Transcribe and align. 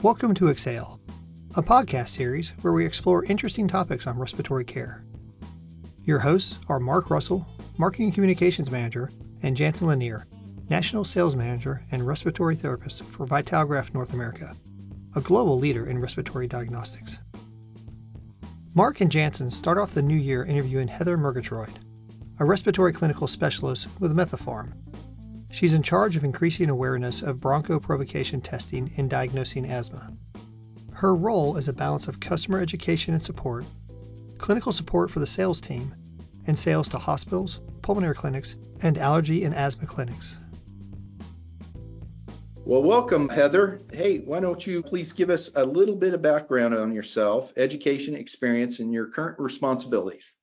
Welcome 0.00 0.34
to 0.34 0.48
Exhale, 0.48 1.00
a 1.56 1.62
podcast 1.62 2.10
series 2.10 2.50
where 2.60 2.72
we 2.72 2.86
explore 2.86 3.24
interesting 3.24 3.66
topics 3.66 4.06
on 4.06 4.16
respiratory 4.16 4.64
care. 4.64 5.04
Your 6.04 6.20
hosts 6.20 6.56
are 6.68 6.78
Mark 6.78 7.10
Russell, 7.10 7.44
Marketing 7.78 8.12
Communications 8.12 8.70
Manager, 8.70 9.10
and 9.42 9.56
Jansen 9.56 9.88
Lanier, 9.88 10.28
National 10.70 11.04
Sales 11.04 11.34
Manager 11.34 11.84
and 11.90 12.06
Respiratory 12.06 12.54
Therapist 12.54 13.02
for 13.02 13.26
Vitalograph 13.26 13.92
North 13.92 14.12
America, 14.12 14.54
a 15.16 15.20
global 15.20 15.58
leader 15.58 15.84
in 15.86 15.98
respiratory 15.98 16.46
diagnostics. 16.46 17.18
Mark 18.74 19.00
and 19.00 19.10
Jansen 19.10 19.50
start 19.50 19.78
off 19.78 19.94
the 19.94 20.02
new 20.02 20.14
year 20.16 20.44
interviewing 20.44 20.86
Heather 20.86 21.18
Murgatroyd, 21.18 21.76
a 22.38 22.44
respiratory 22.44 22.92
clinical 22.92 23.26
specialist 23.26 23.88
with 23.98 24.14
Methapharm. 24.14 24.74
She's 25.58 25.74
in 25.74 25.82
charge 25.82 26.16
of 26.16 26.22
increasing 26.22 26.70
awareness 26.70 27.20
of 27.20 27.38
bronchoprovocation 27.38 28.44
testing 28.44 28.92
in 28.94 29.08
diagnosing 29.08 29.68
asthma. 29.68 30.12
Her 30.92 31.16
role 31.16 31.56
is 31.56 31.66
a 31.66 31.72
balance 31.72 32.06
of 32.06 32.20
customer 32.20 32.60
education 32.60 33.12
and 33.12 33.24
support, 33.24 33.66
clinical 34.38 34.70
support 34.70 35.10
for 35.10 35.18
the 35.18 35.26
sales 35.26 35.60
team, 35.60 35.96
and 36.46 36.56
sales 36.56 36.88
to 36.90 36.98
hospitals, 36.98 37.58
pulmonary 37.82 38.14
clinics, 38.14 38.54
and 38.84 38.98
allergy 38.98 39.42
and 39.42 39.52
asthma 39.52 39.88
clinics. 39.88 40.38
Well, 42.64 42.84
welcome, 42.84 43.28
Heather. 43.28 43.80
Hey, 43.92 44.18
why 44.18 44.38
don't 44.38 44.64
you 44.64 44.80
please 44.80 45.12
give 45.12 45.28
us 45.28 45.50
a 45.56 45.64
little 45.66 45.96
bit 45.96 46.14
of 46.14 46.22
background 46.22 46.72
on 46.72 46.94
yourself, 46.94 47.52
education, 47.56 48.14
experience, 48.14 48.78
and 48.78 48.92
your 48.92 49.08
current 49.08 49.40
responsibilities? 49.40 50.34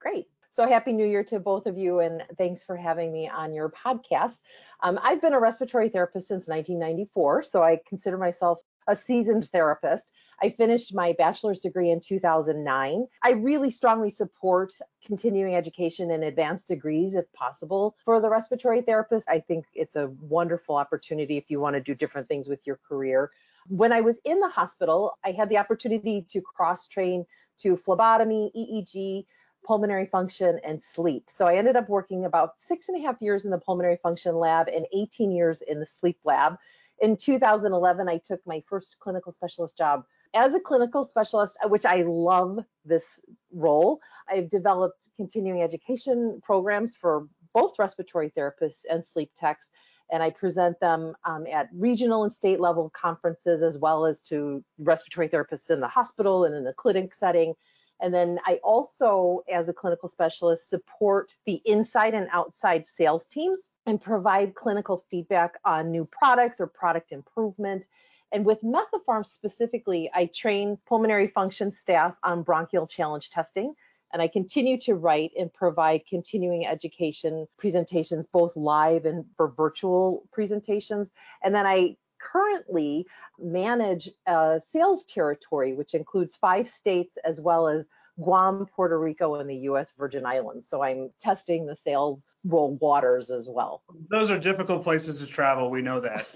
Great. 0.00 0.26
So 0.58 0.66
happy 0.66 0.92
new 0.92 1.06
year 1.06 1.22
to 1.22 1.38
both 1.38 1.66
of 1.66 1.78
you 1.78 2.00
and 2.00 2.24
thanks 2.36 2.64
for 2.64 2.76
having 2.76 3.12
me 3.12 3.28
on 3.28 3.54
your 3.54 3.70
podcast. 3.70 4.40
Um, 4.82 4.98
I've 5.04 5.22
been 5.22 5.32
a 5.32 5.38
respiratory 5.38 5.88
therapist 5.88 6.26
since 6.26 6.48
1994, 6.48 7.44
so 7.44 7.62
I 7.62 7.78
consider 7.86 8.18
myself 8.18 8.58
a 8.88 8.96
seasoned 8.96 9.48
therapist. 9.50 10.10
I 10.42 10.50
finished 10.50 10.92
my 10.92 11.14
bachelor's 11.16 11.60
degree 11.60 11.92
in 11.92 12.00
2009. 12.00 13.06
I 13.22 13.30
really 13.30 13.70
strongly 13.70 14.10
support 14.10 14.74
continuing 15.06 15.54
education 15.54 16.10
and 16.10 16.24
advanced 16.24 16.66
degrees 16.66 17.14
if 17.14 17.32
possible 17.34 17.94
for 18.04 18.20
the 18.20 18.28
respiratory 18.28 18.82
therapist. 18.82 19.28
I 19.28 19.38
think 19.38 19.64
it's 19.74 19.94
a 19.94 20.10
wonderful 20.22 20.74
opportunity 20.74 21.36
if 21.36 21.44
you 21.50 21.60
want 21.60 21.74
to 21.74 21.80
do 21.80 21.94
different 21.94 22.26
things 22.26 22.48
with 22.48 22.66
your 22.66 22.80
career. 22.88 23.30
When 23.68 23.92
I 23.92 24.00
was 24.00 24.18
in 24.24 24.40
the 24.40 24.48
hospital, 24.48 25.18
I 25.24 25.30
had 25.30 25.50
the 25.50 25.58
opportunity 25.58 26.26
to 26.30 26.40
cross 26.40 26.88
train 26.88 27.26
to 27.58 27.76
phlebotomy, 27.76 28.50
EEG, 28.56 29.24
pulmonary 29.64 30.06
function, 30.06 30.58
and 30.64 30.82
sleep. 30.82 31.24
So 31.28 31.46
I 31.46 31.56
ended 31.56 31.76
up 31.76 31.88
working 31.88 32.24
about 32.24 32.60
six 32.60 32.88
and 32.88 32.98
a 32.98 33.06
half 33.06 33.20
years 33.20 33.44
in 33.44 33.50
the 33.50 33.58
pulmonary 33.58 33.98
function 34.02 34.36
lab 34.36 34.68
and 34.68 34.86
18 34.92 35.30
years 35.30 35.62
in 35.62 35.80
the 35.80 35.86
sleep 35.86 36.18
lab. 36.24 36.56
In 37.00 37.16
2011, 37.16 38.08
I 38.08 38.18
took 38.18 38.40
my 38.46 38.62
first 38.68 38.98
clinical 38.98 39.30
specialist 39.30 39.76
job. 39.76 40.04
As 40.34 40.54
a 40.54 40.60
clinical 40.60 41.04
specialist, 41.04 41.56
which 41.66 41.86
I 41.86 42.02
love 42.02 42.58
this 42.84 43.20
role, 43.52 44.00
I've 44.28 44.50
developed 44.50 45.10
continuing 45.16 45.62
education 45.62 46.40
programs 46.42 46.96
for 46.96 47.28
both 47.54 47.78
respiratory 47.78 48.30
therapists 48.36 48.82
and 48.90 49.06
sleep 49.06 49.30
techs 49.36 49.70
and 50.10 50.22
I 50.22 50.30
present 50.30 50.80
them 50.80 51.14
um, 51.24 51.46
at 51.46 51.68
regional 51.72 52.24
and 52.24 52.32
state 52.32 52.60
level 52.60 52.90
conferences 52.90 53.62
as 53.62 53.78
well 53.78 54.06
as 54.06 54.22
to 54.22 54.64
respiratory 54.78 55.28
therapists 55.28 55.70
in 55.70 55.80
the 55.80 55.88
hospital 55.88 56.44
and 56.44 56.54
in 56.54 56.64
the 56.64 56.72
clinic 56.72 57.14
setting. 57.14 57.54
And 58.00 58.14
then 58.14 58.38
I 58.46 58.60
also, 58.62 59.42
as 59.52 59.68
a 59.68 59.72
clinical 59.72 60.08
specialist, 60.08 60.70
support 60.70 61.34
the 61.46 61.60
inside 61.64 62.14
and 62.14 62.28
outside 62.32 62.86
sales 62.96 63.26
teams 63.26 63.68
and 63.86 64.00
provide 64.00 64.54
clinical 64.54 65.04
feedback 65.10 65.54
on 65.64 65.90
new 65.90 66.08
products 66.10 66.60
or 66.60 66.66
product 66.66 67.12
improvement. 67.12 67.88
And 68.32 68.44
with 68.44 68.62
Methapharm 68.62 69.24
specifically, 69.24 70.10
I 70.14 70.26
train 70.26 70.78
pulmonary 70.86 71.28
function 71.28 71.72
staff 71.72 72.14
on 72.22 72.42
bronchial 72.42 72.86
challenge 72.86 73.30
testing. 73.30 73.74
And 74.12 74.22
I 74.22 74.28
continue 74.28 74.78
to 74.80 74.94
write 74.94 75.32
and 75.38 75.52
provide 75.52 76.02
continuing 76.08 76.66
education 76.66 77.46
presentations, 77.58 78.26
both 78.26 78.56
live 78.56 79.04
and 79.04 79.24
for 79.36 79.48
virtual 79.48 80.24
presentations. 80.32 81.12
And 81.42 81.54
then 81.54 81.66
I 81.66 81.96
currently 82.18 83.06
manage 83.38 84.10
a 84.26 84.60
sales 84.66 85.04
territory, 85.04 85.74
which 85.74 85.94
includes 85.94 86.36
five 86.36 86.68
states 86.68 87.16
as 87.24 87.40
well 87.40 87.68
as 87.68 87.86
Guam, 88.20 88.66
Puerto 88.66 88.98
Rico, 88.98 89.36
and 89.36 89.48
the 89.48 89.56
U.S. 89.56 89.92
Virgin 89.96 90.26
Islands. 90.26 90.68
So 90.68 90.82
I'm 90.82 91.10
testing 91.20 91.66
the 91.66 91.76
sales 91.76 92.28
role 92.44 92.76
waters 92.80 93.30
as 93.30 93.48
well. 93.48 93.82
Those 94.10 94.30
are 94.30 94.38
difficult 94.38 94.82
places 94.82 95.20
to 95.20 95.26
travel. 95.26 95.70
We 95.70 95.82
know 95.82 96.00
that. 96.00 96.26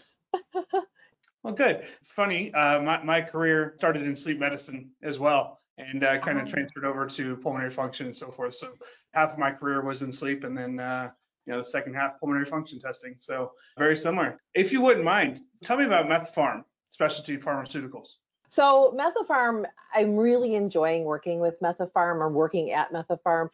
well, 1.42 1.54
good. 1.54 1.82
Funny, 2.04 2.52
uh, 2.54 2.80
my, 2.80 3.02
my 3.02 3.20
career 3.20 3.74
started 3.78 4.02
in 4.02 4.14
sleep 4.14 4.38
medicine 4.38 4.90
as 5.02 5.18
well 5.18 5.60
and 5.78 6.04
uh, 6.04 6.18
kind 6.18 6.38
of 6.38 6.46
oh. 6.46 6.50
transferred 6.50 6.84
over 6.84 7.06
to 7.06 7.36
pulmonary 7.36 7.72
function 7.72 8.06
and 8.06 8.16
so 8.16 8.30
forth. 8.30 8.54
So 8.54 8.72
half 9.12 9.32
of 9.32 9.38
my 9.38 9.50
career 9.50 9.82
was 9.82 10.02
in 10.02 10.12
sleep 10.12 10.44
and 10.44 10.56
then 10.56 10.78
uh, 10.78 11.10
you 11.46 11.52
know, 11.52 11.58
the 11.58 11.64
second 11.64 11.94
half 11.94 12.18
pulmonary 12.20 12.44
function 12.44 12.78
testing. 12.78 13.16
So 13.18 13.52
very 13.78 13.96
similar. 13.96 14.40
If 14.54 14.72
you 14.72 14.80
wouldn't 14.80 15.04
mind, 15.04 15.40
tell 15.64 15.76
me 15.76 15.84
about 15.84 16.06
Methapharm 16.06 16.62
Specialty 16.90 17.36
Pharmaceuticals. 17.36 18.08
So 18.48 18.94
Methapharm, 18.96 19.64
I'm 19.94 20.16
really 20.16 20.54
enjoying 20.54 21.04
working 21.04 21.40
with 21.40 21.58
Methapharm 21.60 22.20
or 22.20 22.30
working 22.30 22.70
at 22.72 22.92
Methapharm. 22.92 23.48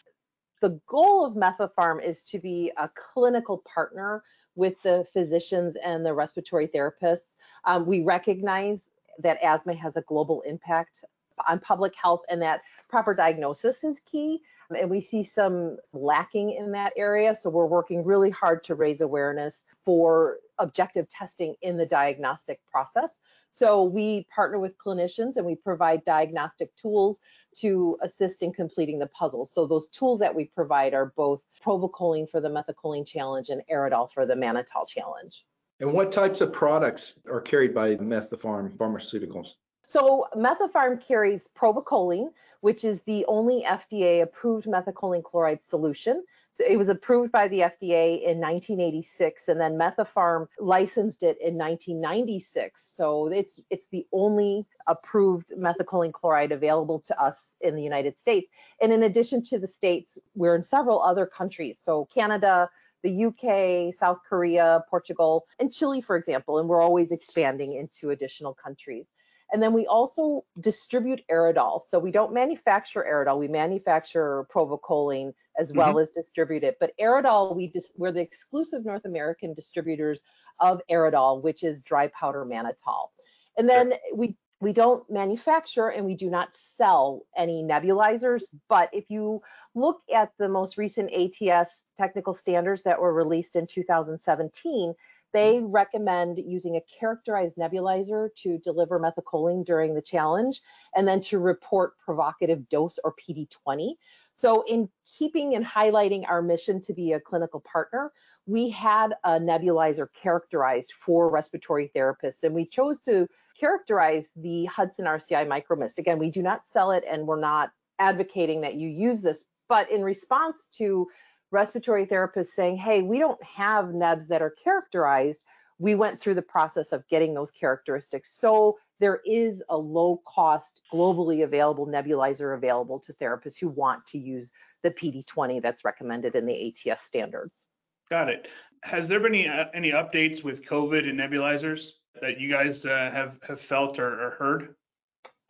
The 0.60 0.80
goal 0.88 1.24
of 1.24 1.34
Methapharm 1.34 2.04
is 2.04 2.24
to 2.24 2.40
be 2.40 2.72
a 2.76 2.90
clinical 2.94 3.58
partner 3.58 4.24
with 4.56 4.74
the 4.82 5.06
physicians 5.12 5.76
and 5.76 6.04
the 6.04 6.12
respiratory 6.12 6.66
therapists. 6.66 7.36
Um, 7.64 7.86
we 7.86 8.02
recognize 8.02 8.90
that 9.20 9.38
asthma 9.42 9.74
has 9.74 9.96
a 9.96 10.02
global 10.02 10.42
impact 10.42 11.04
on 11.48 11.60
public 11.60 11.94
health 11.94 12.22
and 12.28 12.42
that 12.42 12.62
proper 12.88 13.14
diagnosis 13.14 13.84
is 13.84 14.00
key 14.00 14.42
and 14.76 14.90
we 14.90 15.00
see 15.00 15.22
some 15.22 15.78
lacking 15.92 16.50
in 16.50 16.70
that 16.72 16.92
area. 16.96 17.34
So 17.34 17.48
we're 17.50 17.66
working 17.66 18.04
really 18.04 18.30
hard 18.30 18.62
to 18.64 18.74
raise 18.74 19.00
awareness 19.00 19.64
for 19.84 20.38
objective 20.58 21.08
testing 21.08 21.54
in 21.62 21.76
the 21.76 21.86
diagnostic 21.86 22.60
process. 22.70 23.20
So 23.50 23.84
we 23.84 24.26
partner 24.34 24.58
with 24.58 24.76
clinicians 24.78 25.36
and 25.36 25.46
we 25.46 25.54
provide 25.54 26.04
diagnostic 26.04 26.74
tools 26.76 27.20
to 27.56 27.96
assist 28.02 28.42
in 28.42 28.52
completing 28.52 28.98
the 28.98 29.06
puzzle. 29.06 29.46
So 29.46 29.66
those 29.66 29.88
tools 29.88 30.18
that 30.18 30.34
we 30.34 30.46
provide 30.46 30.94
are 30.94 31.12
both 31.16 31.44
provocholine 31.64 32.28
for 32.28 32.40
the 32.40 32.48
methacholine 32.48 33.06
challenge 33.06 33.48
and 33.48 33.62
Aridol 33.72 34.12
for 34.12 34.26
the 34.26 34.34
mannitol 34.34 34.86
challenge. 34.86 35.44
And 35.80 35.92
what 35.92 36.10
types 36.10 36.40
of 36.40 36.52
products 36.52 37.14
are 37.30 37.40
carried 37.40 37.72
by 37.72 37.94
Methapharm 37.96 38.76
Pharmaceuticals? 38.76 39.54
So 39.88 40.28
Methapharm 40.36 41.00
carries 41.00 41.48
provocholine, 41.56 42.34
which 42.60 42.84
is 42.84 43.00
the 43.04 43.24
only 43.24 43.64
FDA 43.66 44.20
approved 44.20 44.66
methacholine 44.66 45.24
chloride 45.24 45.62
solution. 45.62 46.24
So 46.52 46.62
it 46.68 46.76
was 46.76 46.90
approved 46.90 47.32
by 47.32 47.48
the 47.48 47.60
FDA 47.60 48.22
in 48.22 48.38
1986 48.38 49.48
and 49.48 49.58
then 49.58 49.78
Methapharm 49.78 50.48
licensed 50.58 51.22
it 51.22 51.38
in 51.40 51.56
1996. 51.56 52.84
So 52.84 53.28
it's 53.28 53.60
it's 53.70 53.86
the 53.86 54.06
only 54.12 54.66
approved 54.86 55.54
methacholine 55.56 56.12
chloride 56.12 56.52
available 56.52 56.98
to 57.00 57.18
us 57.18 57.56
in 57.62 57.74
the 57.74 57.82
United 57.82 58.18
States. 58.18 58.50
And 58.82 58.92
in 58.92 59.04
addition 59.04 59.42
to 59.44 59.58
the 59.58 59.66
states, 59.66 60.18
we're 60.34 60.54
in 60.54 60.62
several 60.62 61.00
other 61.00 61.24
countries. 61.24 61.78
So 61.78 62.04
Canada, 62.12 62.68
the 63.02 63.24
UK, 63.24 63.94
South 63.94 64.18
Korea, 64.28 64.84
Portugal, 64.90 65.46
and 65.58 65.72
Chile, 65.72 66.02
for 66.02 66.16
example, 66.16 66.58
and 66.58 66.68
we're 66.68 66.82
always 66.82 67.10
expanding 67.10 67.72
into 67.72 68.10
additional 68.10 68.52
countries. 68.52 69.08
And 69.52 69.62
then 69.62 69.72
we 69.72 69.86
also 69.86 70.44
distribute 70.60 71.22
Aridol. 71.30 71.82
So 71.82 71.98
we 71.98 72.10
don't 72.10 72.34
manufacture 72.34 73.06
Aridol, 73.10 73.38
we 73.38 73.48
manufacture 73.48 74.46
provocholine 74.52 75.32
as 75.58 75.72
well 75.72 75.88
mm-hmm. 75.88 76.00
as 76.00 76.10
distribute 76.10 76.64
it. 76.64 76.76
But 76.80 76.92
Aridol, 77.00 77.56
we 77.56 77.68
dis- 77.68 77.92
we're 77.96 78.12
the 78.12 78.20
exclusive 78.20 78.84
North 78.84 79.04
American 79.04 79.54
distributors 79.54 80.22
of 80.60 80.82
Aridol, 80.90 81.42
which 81.42 81.64
is 81.64 81.82
dry 81.82 82.08
powder 82.08 82.44
mannitol. 82.44 83.08
And 83.56 83.68
then 83.68 83.90
sure. 83.90 83.98
we 84.14 84.36
we 84.60 84.72
don't 84.72 85.08
manufacture 85.08 85.88
and 85.88 86.04
we 86.04 86.14
do 86.14 86.28
not 86.28 86.52
sell 86.52 87.22
any 87.36 87.62
nebulizers. 87.62 88.42
But 88.68 88.90
if 88.92 89.04
you 89.08 89.40
look 89.74 90.00
at 90.12 90.32
the 90.38 90.48
most 90.48 90.76
recent 90.76 91.10
ATS 91.12 91.84
technical 91.96 92.34
standards 92.34 92.82
that 92.82 93.00
were 93.00 93.14
released 93.14 93.54
in 93.54 93.66
2017, 93.66 94.94
they 95.32 95.56
mm-hmm. 95.56 95.66
recommend 95.66 96.38
using 96.38 96.76
a 96.76 96.82
characterized 96.98 97.56
nebulizer 97.56 98.28
to 98.42 98.58
deliver 98.58 98.98
methacholine 98.98 99.64
during 99.64 99.94
the 99.94 100.02
challenge 100.02 100.60
and 100.94 101.06
then 101.06 101.20
to 101.20 101.38
report 101.38 101.98
provocative 101.98 102.68
dose 102.68 102.98
or 103.04 103.14
PD20. 103.14 103.94
So, 104.32 104.64
in 104.66 104.88
keeping 105.18 105.54
and 105.54 105.64
highlighting 105.64 106.28
our 106.28 106.42
mission 106.42 106.80
to 106.82 106.94
be 106.94 107.12
a 107.12 107.20
clinical 107.20 107.60
partner, 107.60 108.12
we 108.46 108.70
had 108.70 109.14
a 109.24 109.32
nebulizer 109.38 110.08
characterized 110.20 110.92
for 110.92 111.30
respiratory 111.30 111.90
therapists, 111.94 112.44
and 112.44 112.54
we 112.54 112.64
chose 112.64 113.00
to 113.00 113.26
characterize 113.58 114.30
the 114.36 114.64
Hudson 114.66 115.04
RCI 115.04 115.46
Micromist. 115.46 115.98
Again, 115.98 116.18
we 116.18 116.30
do 116.30 116.42
not 116.42 116.66
sell 116.66 116.92
it 116.92 117.04
and 117.08 117.26
we're 117.26 117.40
not 117.40 117.70
advocating 117.98 118.60
that 118.62 118.74
you 118.74 118.88
use 118.88 119.20
this, 119.20 119.44
but 119.68 119.90
in 119.90 120.02
response 120.02 120.66
to 120.78 121.08
respiratory 121.50 122.06
therapists 122.06 122.48
saying, 122.48 122.76
hey, 122.76 123.02
we 123.02 123.18
don't 123.18 123.42
have 123.42 123.94
nebs 123.94 124.28
that 124.28 124.42
are 124.42 124.50
characterized. 124.50 125.42
we 125.80 125.94
went 125.94 126.20
through 126.20 126.34
the 126.34 126.42
process 126.42 126.92
of 126.92 127.06
getting 127.06 127.34
those 127.34 127.52
characteristics. 127.52 128.32
So 128.32 128.78
there 128.98 129.20
is 129.24 129.62
a 129.68 129.76
low 129.76 130.20
cost, 130.26 130.82
globally 130.92 131.44
available 131.44 131.86
nebulizer 131.86 132.56
available 132.56 132.98
to 133.00 133.12
therapists 133.12 133.58
who 133.58 133.68
want 133.68 134.04
to 134.06 134.18
use 134.18 134.50
the 134.82 134.90
PD20 134.90 135.62
that's 135.62 135.84
recommended 135.84 136.34
in 136.34 136.46
the 136.46 136.74
ATS 136.88 137.02
standards. 137.02 137.68
Got 138.10 138.28
it. 138.28 138.48
Has 138.82 139.06
there 139.06 139.20
been 139.20 139.34
any, 139.34 139.48
uh, 139.48 139.66
any 139.72 139.92
updates 139.92 140.42
with 140.42 140.64
COVID 140.64 141.08
and 141.08 141.18
nebulizers 141.18 141.90
that 142.20 142.40
you 142.40 142.50
guys 142.50 142.84
uh, 142.84 143.10
have, 143.12 143.36
have 143.46 143.60
felt 143.60 143.98
or, 144.00 144.20
or 144.20 144.30
heard? 144.30 144.74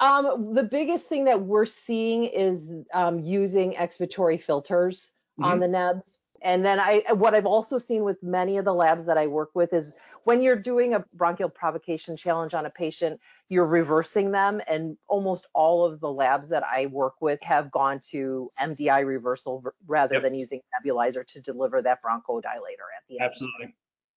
Um, 0.01 0.55
the 0.55 0.63
biggest 0.63 1.07
thing 1.07 1.25
that 1.25 1.41
we're 1.41 1.67
seeing 1.67 2.25
is 2.25 2.69
um, 2.95 3.19
using 3.21 3.73
expiratory 3.75 4.41
filters 4.41 5.13
mm-hmm. 5.39 5.45
on 5.45 5.61
the 5.61 5.69
nebs. 5.69 6.19
And 6.43 6.65
then 6.65 6.79
I, 6.79 7.03
what 7.15 7.35
I've 7.35 7.47
also 7.47 7.79
seen 7.79 8.05
with 8.05 8.23
many 8.23 8.59
of 8.59 8.65
the 8.65 8.73
labs 8.73 9.05
that 9.07 9.19
I 9.19 9.27
work 9.27 9.51
with 9.55 9.73
is 9.73 9.95
when 10.25 10.41
you're 10.41 10.57
doing 10.57 10.95
a 10.95 11.05
bronchial 11.15 11.49
provocation 11.49 12.17
challenge 12.17 12.55
on 12.55 12.67
a 12.67 12.71
patient, 12.71 13.21
you're 13.49 13.67
reversing 13.67 14.31
them. 14.31 14.61
And 14.69 14.97
almost 15.09 15.47
all 15.53 15.85
of 15.85 16.01
the 16.01 16.11
labs 16.11 16.49
that 16.49 16.63
I 16.63 16.87
work 16.87 17.15
with 17.21 17.41
have 17.43 17.71
gone 17.73 18.01
to 18.11 18.51
MDI 18.61 19.05
reversal 19.05 19.65
rather 19.87 20.15
yep. 20.15 20.23
than 20.23 20.35
using 20.35 20.61
nebulizer 20.85 21.27
to 21.27 21.41
deliver 21.41 21.83
that 21.83 21.99
bronchodilator 22.05 22.87
at 22.97 23.03
the 23.09 23.19
end. 23.21 23.31
Absolutely. 23.31 23.75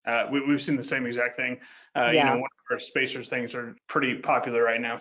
Uh, 0.07 0.27
we, 0.31 0.41
have 0.53 0.63
seen 0.63 0.77
the 0.77 0.85
same 0.85 1.07
exact 1.07 1.37
thing. 1.37 1.59
Uh, 1.97 2.11
yeah. 2.11 2.11
You 2.11 2.25
know, 2.25 2.41
one 2.41 2.51
of 2.71 2.75
our 2.75 2.81
spacers 2.81 3.29
things 3.29 3.55
are 3.55 3.75
pretty 3.89 4.17
popular 4.17 4.63
right 4.63 4.81
now. 4.81 4.99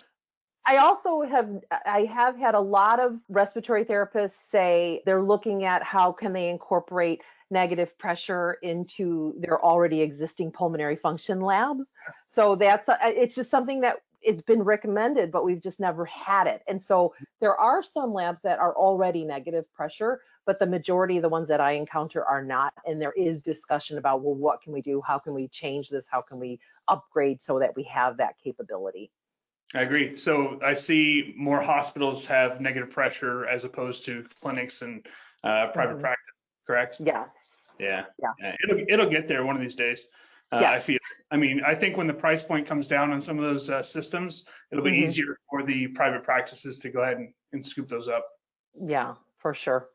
I 0.66 0.76
also 0.76 1.22
have 1.22 1.48
I 1.86 2.04
have 2.04 2.36
had 2.36 2.54
a 2.54 2.60
lot 2.60 3.00
of 3.00 3.18
respiratory 3.28 3.84
therapists 3.84 4.50
say 4.50 5.02
they're 5.06 5.22
looking 5.22 5.64
at 5.64 5.82
how 5.82 6.12
can 6.12 6.32
they 6.32 6.48
incorporate 6.48 7.22
negative 7.50 7.96
pressure 7.98 8.58
into 8.62 9.34
their 9.38 9.62
already 9.64 10.00
existing 10.00 10.52
pulmonary 10.52 10.96
function 10.96 11.40
labs. 11.40 11.92
So 12.26 12.54
that's 12.54 12.88
uh, 12.88 12.96
it's 13.02 13.34
just 13.34 13.50
something 13.50 13.80
that 13.80 13.96
it's 14.22 14.42
been 14.42 14.62
recommended, 14.62 15.32
but 15.32 15.44
we've 15.44 15.62
just 15.62 15.80
never 15.80 16.04
had 16.04 16.46
it. 16.46 16.62
And 16.68 16.80
so 16.80 17.14
there 17.40 17.56
are 17.56 17.82
some 17.82 18.12
labs 18.12 18.42
that 18.42 18.58
are 18.58 18.76
already 18.76 19.24
negative 19.24 19.72
pressure, 19.72 20.20
but 20.44 20.58
the 20.58 20.66
majority 20.66 21.16
of 21.16 21.22
the 21.22 21.28
ones 21.28 21.48
that 21.48 21.60
I 21.60 21.72
encounter 21.72 22.24
are 22.24 22.44
not. 22.44 22.74
And 22.86 23.00
there 23.00 23.14
is 23.16 23.40
discussion 23.40 23.96
about, 23.96 24.22
well, 24.22 24.34
what 24.34 24.60
can 24.60 24.72
we 24.72 24.82
do? 24.82 25.00
How 25.00 25.18
can 25.18 25.32
we 25.32 25.48
change 25.48 25.88
this? 25.88 26.06
How 26.06 26.20
can 26.20 26.38
we 26.38 26.60
upgrade 26.86 27.40
so 27.40 27.58
that 27.60 27.74
we 27.74 27.82
have 27.84 28.18
that 28.18 28.34
capability? 28.42 29.10
I 29.74 29.82
agree. 29.82 30.16
So 30.16 30.58
I 30.64 30.74
see 30.74 31.34
more 31.36 31.62
hospitals 31.62 32.26
have 32.26 32.60
negative 32.60 32.90
pressure 32.90 33.46
as 33.46 33.64
opposed 33.64 34.04
to 34.06 34.24
clinics 34.40 34.82
and 34.82 35.06
uh, 35.44 35.68
private 35.72 35.92
mm-hmm. 35.92 36.00
practice, 36.00 36.34
correct? 36.66 36.96
Yeah. 36.98 37.26
Yeah. 37.78 38.04
Yeah. 38.18 38.56
It'll 38.64 38.84
it'll 38.88 39.10
get 39.10 39.28
there 39.28 39.44
one 39.44 39.56
of 39.56 39.62
these 39.62 39.76
days. 39.76 40.06
Uh, 40.52 40.58
yes. 40.60 40.76
I 40.76 40.78
feel. 40.80 40.98
I 41.30 41.36
mean, 41.36 41.60
I 41.64 41.76
think 41.76 41.96
when 41.96 42.08
the 42.08 42.14
price 42.14 42.42
point 42.42 42.66
comes 42.66 42.88
down 42.88 43.12
on 43.12 43.22
some 43.22 43.38
of 43.38 43.44
those 43.44 43.70
uh, 43.70 43.82
systems, 43.84 44.44
it'll 44.72 44.82
be 44.82 44.90
mm-hmm. 44.90 45.06
easier 45.06 45.38
for 45.48 45.62
the 45.64 45.86
private 45.88 46.24
practices 46.24 46.78
to 46.80 46.90
go 46.90 47.02
ahead 47.02 47.18
and, 47.18 47.32
and 47.52 47.64
scoop 47.64 47.88
those 47.88 48.08
up. 48.08 48.26
Yeah, 48.74 49.14
for 49.38 49.54
sure. 49.54 49.88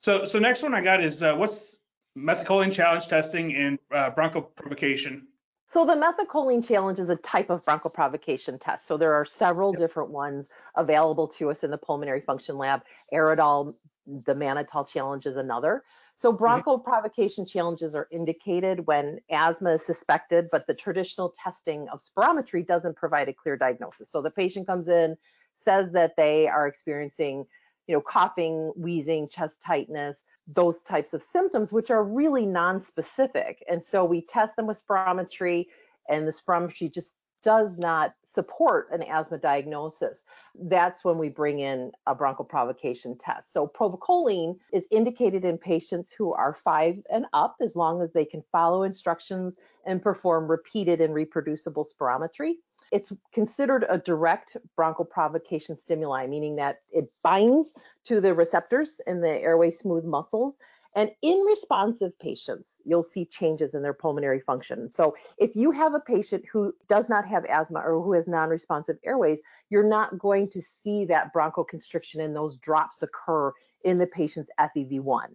So 0.00 0.26
so 0.26 0.38
next 0.38 0.62
one 0.62 0.74
I 0.74 0.82
got 0.82 1.02
is 1.02 1.22
uh, 1.22 1.34
what's 1.34 1.78
methacholine 2.16 2.72
challenge 2.72 3.08
testing 3.08 3.54
and 3.54 3.78
uh, 3.94 4.10
bronchoprovocation 4.10 5.22
so 5.70 5.86
the 5.86 5.92
methacholine 5.92 6.66
challenge 6.66 6.98
is 6.98 7.10
a 7.10 7.16
type 7.16 7.48
of 7.48 7.64
bronchoprovocation 7.64 8.60
test. 8.60 8.88
So 8.88 8.96
there 8.96 9.14
are 9.14 9.24
several 9.24 9.70
yep. 9.70 9.78
different 9.78 10.10
ones 10.10 10.48
available 10.74 11.28
to 11.28 11.48
us 11.48 11.62
in 11.62 11.70
the 11.70 11.78
pulmonary 11.78 12.20
function 12.20 12.58
lab. 12.58 12.82
Aridol, 13.14 13.76
the 14.04 14.34
mannitol 14.34 14.84
challenge 14.84 15.26
is 15.26 15.36
another. 15.36 15.84
So 16.16 16.32
mm-hmm. 16.32 16.42
bronchoprovocation 16.42 17.48
challenges 17.48 17.94
are 17.94 18.08
indicated 18.10 18.84
when 18.88 19.20
asthma 19.30 19.74
is 19.74 19.86
suspected, 19.86 20.48
but 20.50 20.66
the 20.66 20.74
traditional 20.74 21.32
testing 21.40 21.86
of 21.90 22.00
spirometry 22.00 22.66
doesn't 22.66 22.96
provide 22.96 23.28
a 23.28 23.32
clear 23.32 23.56
diagnosis. 23.56 24.10
So 24.10 24.20
the 24.20 24.30
patient 24.32 24.66
comes 24.66 24.88
in, 24.88 25.16
says 25.54 25.92
that 25.92 26.16
they 26.16 26.48
are 26.48 26.66
experiencing 26.66 27.46
you 27.86 27.96
know, 27.96 28.00
coughing, 28.00 28.72
wheezing, 28.76 29.28
chest 29.28 29.60
tightness, 29.60 30.24
those 30.46 30.82
types 30.82 31.14
of 31.14 31.22
symptoms, 31.22 31.72
which 31.72 31.90
are 31.90 32.04
really 32.04 32.46
non-specific. 32.46 33.64
And 33.68 33.82
so 33.82 34.04
we 34.04 34.22
test 34.22 34.56
them 34.56 34.66
with 34.66 34.84
spirometry, 34.84 35.66
and 36.08 36.26
the 36.26 36.32
spirometry 36.32 36.92
just 36.92 37.14
does 37.42 37.78
not 37.78 38.14
support 38.22 38.88
an 38.92 39.02
asthma 39.02 39.38
diagnosis. 39.38 40.24
That's 40.54 41.04
when 41.04 41.16
we 41.16 41.30
bring 41.30 41.60
in 41.60 41.90
a 42.06 42.14
bronchoprovocation 42.14 43.16
test. 43.18 43.52
So 43.52 43.66
provocholine 43.66 44.56
is 44.72 44.86
indicated 44.90 45.44
in 45.44 45.56
patients 45.56 46.12
who 46.12 46.34
are 46.34 46.52
five 46.52 46.98
and 47.10 47.24
up 47.32 47.56
as 47.62 47.76
long 47.76 48.02
as 48.02 48.12
they 48.12 48.26
can 48.26 48.42
follow 48.52 48.82
instructions 48.82 49.56
and 49.86 50.02
perform 50.02 50.50
repeated 50.50 51.00
and 51.00 51.14
reproducible 51.14 51.84
spirometry. 51.84 52.54
It's 52.90 53.12
considered 53.32 53.84
a 53.88 53.98
direct 53.98 54.56
bronchoprovocation 54.76 55.76
stimuli, 55.76 56.26
meaning 56.26 56.56
that 56.56 56.80
it 56.90 57.10
binds 57.22 57.74
to 58.04 58.20
the 58.20 58.34
receptors 58.34 59.00
in 59.06 59.20
the 59.20 59.40
airway 59.40 59.70
smooth 59.70 60.04
muscles. 60.04 60.58
And 60.96 61.12
in 61.22 61.38
responsive 61.42 62.18
patients, 62.18 62.80
you'll 62.84 63.04
see 63.04 63.24
changes 63.24 63.74
in 63.74 63.82
their 63.82 63.94
pulmonary 63.94 64.40
function. 64.40 64.90
So 64.90 65.14
if 65.38 65.54
you 65.54 65.70
have 65.70 65.94
a 65.94 66.00
patient 66.00 66.44
who 66.52 66.74
does 66.88 67.08
not 67.08 67.24
have 67.28 67.44
asthma 67.44 67.78
or 67.78 68.02
who 68.02 68.12
has 68.14 68.26
non-responsive 68.26 68.98
airways, 69.04 69.40
you're 69.68 69.84
not 69.84 70.18
going 70.18 70.48
to 70.48 70.60
see 70.60 71.04
that 71.04 71.32
bronchoconstriction 71.32 72.20
and 72.24 72.34
those 72.34 72.56
drops 72.56 73.02
occur 73.02 73.52
in 73.84 73.98
the 73.98 74.06
patient's 74.08 74.50
FEV1. 74.58 75.28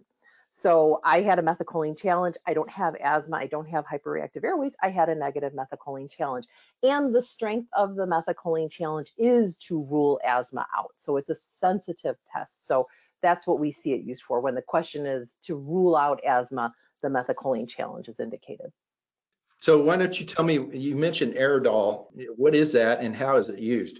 So 0.58 1.02
I 1.04 1.20
had 1.20 1.38
a 1.38 1.42
methacholine 1.42 1.98
challenge. 1.98 2.36
I 2.46 2.54
don't 2.54 2.70
have 2.70 2.96
asthma. 2.96 3.36
I 3.36 3.46
don't 3.46 3.68
have 3.68 3.84
hyperreactive 3.84 4.42
airways. 4.42 4.74
I 4.82 4.88
had 4.88 5.10
a 5.10 5.14
negative 5.14 5.52
methacholine 5.52 6.10
challenge. 6.10 6.46
And 6.82 7.14
the 7.14 7.20
strength 7.20 7.68
of 7.76 7.94
the 7.94 8.06
methacholine 8.06 8.70
challenge 8.70 9.12
is 9.18 9.58
to 9.68 9.82
rule 9.84 10.18
asthma 10.24 10.66
out. 10.74 10.92
So 10.96 11.18
it's 11.18 11.28
a 11.28 11.34
sensitive 11.34 12.16
test. 12.32 12.66
So 12.66 12.88
that's 13.20 13.46
what 13.46 13.58
we 13.58 13.70
see 13.70 13.92
it 13.92 14.00
used 14.00 14.22
for. 14.22 14.40
When 14.40 14.54
the 14.54 14.62
question 14.62 15.04
is 15.04 15.36
to 15.42 15.56
rule 15.56 15.94
out 15.94 16.24
asthma, 16.24 16.72
the 17.02 17.08
methacholine 17.08 17.68
challenge 17.68 18.08
is 18.08 18.18
indicated. 18.18 18.72
So 19.60 19.82
why 19.82 19.98
don't 19.98 20.18
you 20.18 20.24
tell 20.24 20.46
me, 20.46 20.54
you 20.72 20.96
mentioned 20.96 21.34
Aridol. 21.34 22.06
What 22.34 22.54
is 22.54 22.72
that 22.72 23.00
and 23.00 23.14
how 23.14 23.36
is 23.36 23.50
it 23.50 23.58
used? 23.58 23.98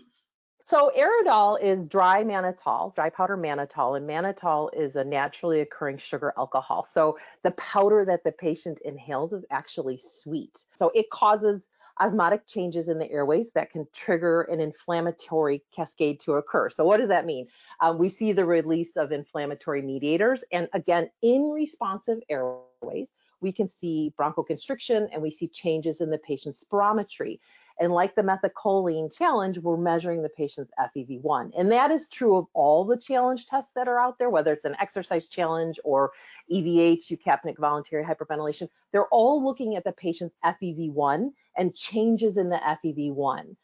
So 0.66 0.90
Aridol 0.98 1.62
is 1.62 1.84
dry 1.84 2.24
mannitol, 2.24 2.92
dry 2.96 3.08
powder 3.08 3.36
mannitol, 3.36 3.96
and 3.96 4.04
mannitol 4.04 4.68
is 4.76 4.96
a 4.96 5.04
naturally 5.04 5.60
occurring 5.60 5.96
sugar 5.96 6.34
alcohol. 6.36 6.82
So 6.82 7.20
the 7.44 7.52
powder 7.52 8.04
that 8.04 8.24
the 8.24 8.32
patient 8.32 8.80
inhales 8.84 9.32
is 9.32 9.44
actually 9.52 9.96
sweet. 9.96 10.64
So 10.74 10.90
it 10.92 11.08
causes 11.10 11.68
osmotic 12.00 12.48
changes 12.48 12.88
in 12.88 12.98
the 12.98 13.08
airways 13.12 13.52
that 13.52 13.70
can 13.70 13.86
trigger 13.92 14.42
an 14.42 14.58
inflammatory 14.58 15.62
cascade 15.72 16.18
to 16.20 16.32
occur. 16.32 16.68
So 16.68 16.84
what 16.84 16.96
does 16.96 17.10
that 17.10 17.26
mean? 17.26 17.46
Um, 17.80 17.96
we 17.96 18.08
see 18.08 18.32
the 18.32 18.44
release 18.44 18.96
of 18.96 19.12
inflammatory 19.12 19.82
mediators, 19.82 20.42
and 20.50 20.66
again, 20.72 21.08
in 21.22 21.50
responsive 21.50 22.18
airways, 22.28 23.12
we 23.40 23.52
can 23.52 23.68
see 23.68 24.12
bronchoconstriction 24.18 25.08
and 25.12 25.22
we 25.22 25.30
see 25.30 25.46
changes 25.46 26.00
in 26.00 26.10
the 26.10 26.18
patient's 26.18 26.64
spirometry. 26.64 27.38
And 27.78 27.92
like 27.92 28.14
the 28.14 28.22
methacholine 28.22 29.14
challenge, 29.16 29.58
we're 29.58 29.76
measuring 29.76 30.22
the 30.22 30.28
patient's 30.28 30.70
FEV1. 30.78 31.50
And 31.56 31.70
that 31.72 31.90
is 31.90 32.08
true 32.08 32.36
of 32.36 32.46
all 32.54 32.84
the 32.84 32.96
challenge 32.96 33.46
tests 33.46 33.72
that 33.74 33.88
are 33.88 33.98
out 33.98 34.18
there, 34.18 34.30
whether 34.30 34.52
it's 34.52 34.64
an 34.64 34.76
exercise 34.80 35.28
challenge 35.28 35.78
or 35.84 36.12
EVH, 36.50 37.10
eucapnic 37.10 37.58
voluntary 37.58 38.04
hyperventilation. 38.04 38.68
They're 38.92 39.08
all 39.08 39.44
looking 39.44 39.76
at 39.76 39.84
the 39.84 39.92
patient's 39.92 40.36
FEV1 40.44 41.30
and 41.58 41.74
changes 41.74 42.38
in 42.38 42.48
the 42.48 42.60
FEV1 42.84 43.56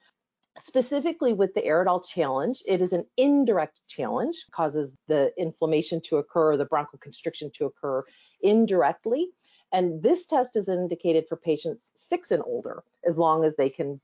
specifically 0.58 1.32
with 1.32 1.54
the 1.54 1.62
Aridol 1.62 2.06
challenge, 2.06 2.62
it 2.66 2.82
is 2.82 2.92
an 2.92 3.06
indirect 3.16 3.80
challenge, 3.88 4.44
causes 4.50 4.94
the 5.08 5.32
inflammation 5.38 6.00
to 6.02 6.16
occur, 6.16 6.56
the 6.56 6.66
bronchoconstriction 6.66 7.52
to 7.54 7.66
occur 7.66 8.04
indirectly. 8.42 9.30
And 9.72 10.02
this 10.02 10.26
test 10.26 10.56
is 10.56 10.68
indicated 10.68 11.26
for 11.28 11.36
patients 11.36 11.90
six 11.94 12.30
and 12.30 12.42
older, 12.44 12.84
as 13.06 13.18
long 13.18 13.44
as 13.44 13.56
they 13.56 13.70
can 13.70 14.00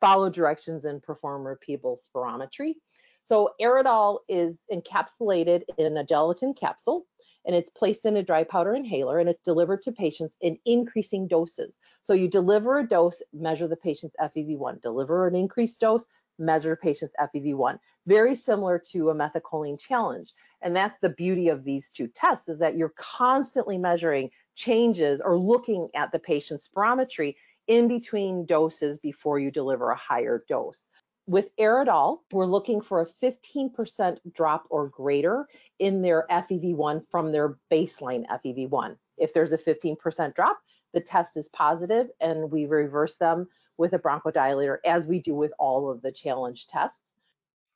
follow 0.00 0.28
directions 0.28 0.84
and 0.84 1.02
perform 1.02 1.44
repeatable 1.44 1.96
spirometry. 1.96 2.74
So 3.22 3.50
Aridol 3.60 4.18
is 4.28 4.64
encapsulated 4.72 5.62
in 5.78 5.96
a 5.96 6.04
gelatin 6.04 6.54
capsule 6.54 7.06
and 7.44 7.54
it's 7.54 7.70
placed 7.70 8.06
in 8.06 8.16
a 8.16 8.22
dry 8.22 8.44
powder 8.44 8.74
inhaler 8.74 9.18
and 9.18 9.28
it's 9.28 9.42
delivered 9.42 9.82
to 9.82 9.92
patients 9.92 10.36
in 10.40 10.58
increasing 10.64 11.28
doses. 11.28 11.78
So 12.02 12.14
you 12.14 12.28
deliver 12.28 12.78
a 12.78 12.86
dose, 12.86 13.22
measure 13.32 13.68
the 13.68 13.76
patient's 13.76 14.16
FEV1, 14.20 14.82
deliver 14.82 15.26
an 15.26 15.36
increased 15.36 15.80
dose, 15.80 16.06
measure 16.38 16.76
patient's 16.76 17.14
FEV1. 17.20 17.78
Very 18.06 18.34
similar 18.34 18.78
to 18.90 19.10
a 19.10 19.14
methacholine 19.14 19.78
challenge. 19.78 20.32
And 20.60 20.74
that's 20.74 20.98
the 20.98 21.10
beauty 21.10 21.48
of 21.48 21.64
these 21.64 21.90
two 21.90 22.08
tests 22.08 22.48
is 22.48 22.58
that 22.58 22.76
you're 22.76 22.94
constantly 22.96 23.78
measuring 23.78 24.30
changes 24.54 25.20
or 25.20 25.36
looking 25.36 25.88
at 25.94 26.12
the 26.12 26.18
patient's 26.18 26.68
spirometry 26.68 27.36
in 27.68 27.88
between 27.88 28.44
doses 28.46 28.98
before 28.98 29.38
you 29.38 29.50
deliver 29.50 29.90
a 29.90 29.96
higher 29.96 30.44
dose. 30.48 30.90
With 31.28 31.54
Aridol, 31.56 32.18
we're 32.32 32.46
looking 32.46 32.80
for 32.80 33.00
a 33.00 33.24
15% 33.24 34.18
drop 34.32 34.64
or 34.70 34.88
greater 34.88 35.46
in 35.78 36.02
their 36.02 36.26
FEV1 36.28 37.04
from 37.10 37.30
their 37.30 37.56
baseline 37.70 38.24
FEV1. 38.26 38.96
If 39.18 39.32
there's 39.32 39.52
a 39.52 39.58
15% 39.58 40.34
drop, 40.34 40.58
the 40.92 41.00
test 41.00 41.36
is 41.36 41.48
positive 41.48 42.08
and 42.20 42.50
we 42.50 42.66
reverse 42.66 43.14
them 43.16 43.48
with 43.78 43.92
a 43.92 43.98
bronchodilator 43.98 44.78
as 44.84 45.06
we 45.06 45.18
do 45.18 45.34
with 45.34 45.52
all 45.58 45.90
of 45.90 46.02
the 46.02 46.12
challenge 46.12 46.66
tests. 46.66 47.00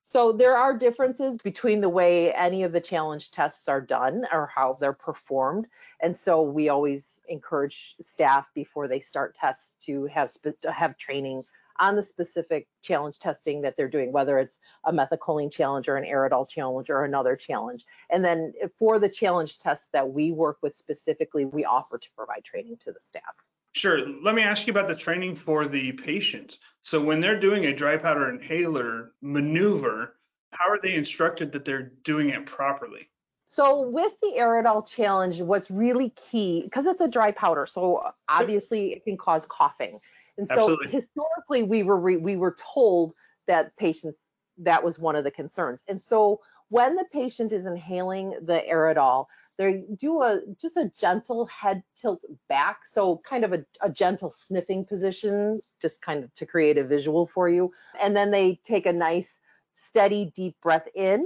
So 0.08 0.30
there 0.30 0.56
are 0.56 0.78
differences 0.78 1.36
between 1.36 1.80
the 1.80 1.88
way 1.88 2.32
any 2.32 2.62
of 2.62 2.70
the 2.70 2.80
challenge 2.80 3.32
tests 3.32 3.66
are 3.66 3.80
done 3.80 4.24
or 4.32 4.46
how 4.54 4.76
they're 4.80 4.92
performed. 4.92 5.66
And 6.00 6.16
so 6.16 6.42
we 6.42 6.68
always 6.68 7.20
encourage 7.28 7.96
staff 8.00 8.46
before 8.54 8.86
they 8.86 9.00
start 9.00 9.34
tests 9.34 9.74
to 9.86 10.04
have 10.06 10.30
have 10.72 10.96
training 10.96 11.42
on 11.80 11.96
the 11.96 12.02
specific 12.02 12.68
challenge 12.82 13.18
testing 13.18 13.60
that 13.62 13.76
they're 13.76 13.88
doing, 13.88 14.12
whether 14.12 14.38
it's 14.38 14.60
a 14.84 14.92
methacholine 14.92 15.52
challenge 15.52 15.88
or 15.88 15.96
an 15.96 16.04
Aridol 16.04 16.48
challenge 16.48 16.88
or 16.88 17.04
another 17.04 17.34
challenge. 17.34 17.84
And 18.08 18.24
then 18.24 18.52
for 18.78 19.00
the 19.00 19.08
challenge 19.08 19.58
tests 19.58 19.88
that 19.92 20.08
we 20.08 20.30
work 20.30 20.58
with 20.62 20.76
specifically, 20.76 21.46
we 21.46 21.64
offer 21.64 21.98
to 21.98 22.08
provide 22.16 22.44
training 22.44 22.76
to 22.84 22.92
the 22.92 23.00
staff. 23.00 23.34
Sure. 23.76 23.98
Let 24.22 24.34
me 24.34 24.42
ask 24.42 24.66
you 24.66 24.72
about 24.72 24.88
the 24.88 24.94
training 24.94 25.36
for 25.36 25.68
the 25.68 25.92
patients. 25.92 26.58
So 26.82 27.00
when 27.00 27.20
they're 27.20 27.38
doing 27.38 27.66
a 27.66 27.76
dry 27.76 27.98
powder 27.98 28.30
inhaler 28.30 29.12
maneuver, 29.20 30.16
how 30.52 30.70
are 30.70 30.80
they 30.82 30.94
instructed 30.94 31.52
that 31.52 31.66
they're 31.66 31.92
doing 32.04 32.30
it 32.30 32.46
properly? 32.46 33.10
So 33.48 33.80
with 33.80 34.12
the 34.22 34.34
Aridol 34.38 34.88
challenge, 34.88 35.40
what's 35.42 35.70
really 35.70 36.10
key, 36.10 36.62
because 36.64 36.86
it's 36.86 37.02
a 37.02 37.06
dry 37.06 37.30
powder, 37.32 37.66
so 37.66 38.02
obviously 38.28 38.92
it 38.92 39.04
can 39.04 39.16
cause 39.16 39.46
coughing. 39.46 40.00
And 40.38 40.48
so 40.48 40.60
Absolutely. 40.60 40.88
historically, 40.88 41.62
we 41.62 41.82
were 41.82 42.00
re, 42.00 42.16
we 42.16 42.36
were 42.36 42.56
told 42.58 43.12
that 43.46 43.76
patients 43.76 44.16
that 44.58 44.82
was 44.82 44.98
one 44.98 45.16
of 45.16 45.24
the 45.24 45.30
concerns. 45.30 45.84
And 45.86 46.00
so 46.00 46.40
when 46.70 46.96
the 46.96 47.04
patient 47.12 47.52
is 47.52 47.66
inhaling 47.66 48.30
the 48.42 48.64
Aridol, 48.68 49.26
they 49.58 49.84
do 49.96 50.22
a 50.22 50.40
just 50.60 50.76
a 50.76 50.90
gentle 50.98 51.46
head 51.46 51.82
tilt 51.94 52.24
back, 52.48 52.84
so 52.84 53.22
kind 53.28 53.44
of 53.44 53.52
a, 53.52 53.64
a 53.80 53.90
gentle 53.90 54.30
sniffing 54.30 54.84
position, 54.84 55.60
just 55.80 56.02
kind 56.02 56.24
of 56.24 56.34
to 56.34 56.46
create 56.46 56.78
a 56.78 56.84
visual 56.84 57.26
for 57.26 57.48
you. 57.48 57.72
And 58.00 58.14
then 58.14 58.30
they 58.30 58.60
take 58.62 58.86
a 58.86 58.92
nice 58.92 59.40
steady 59.72 60.32
deep 60.34 60.56
breath 60.62 60.88
in 60.94 61.24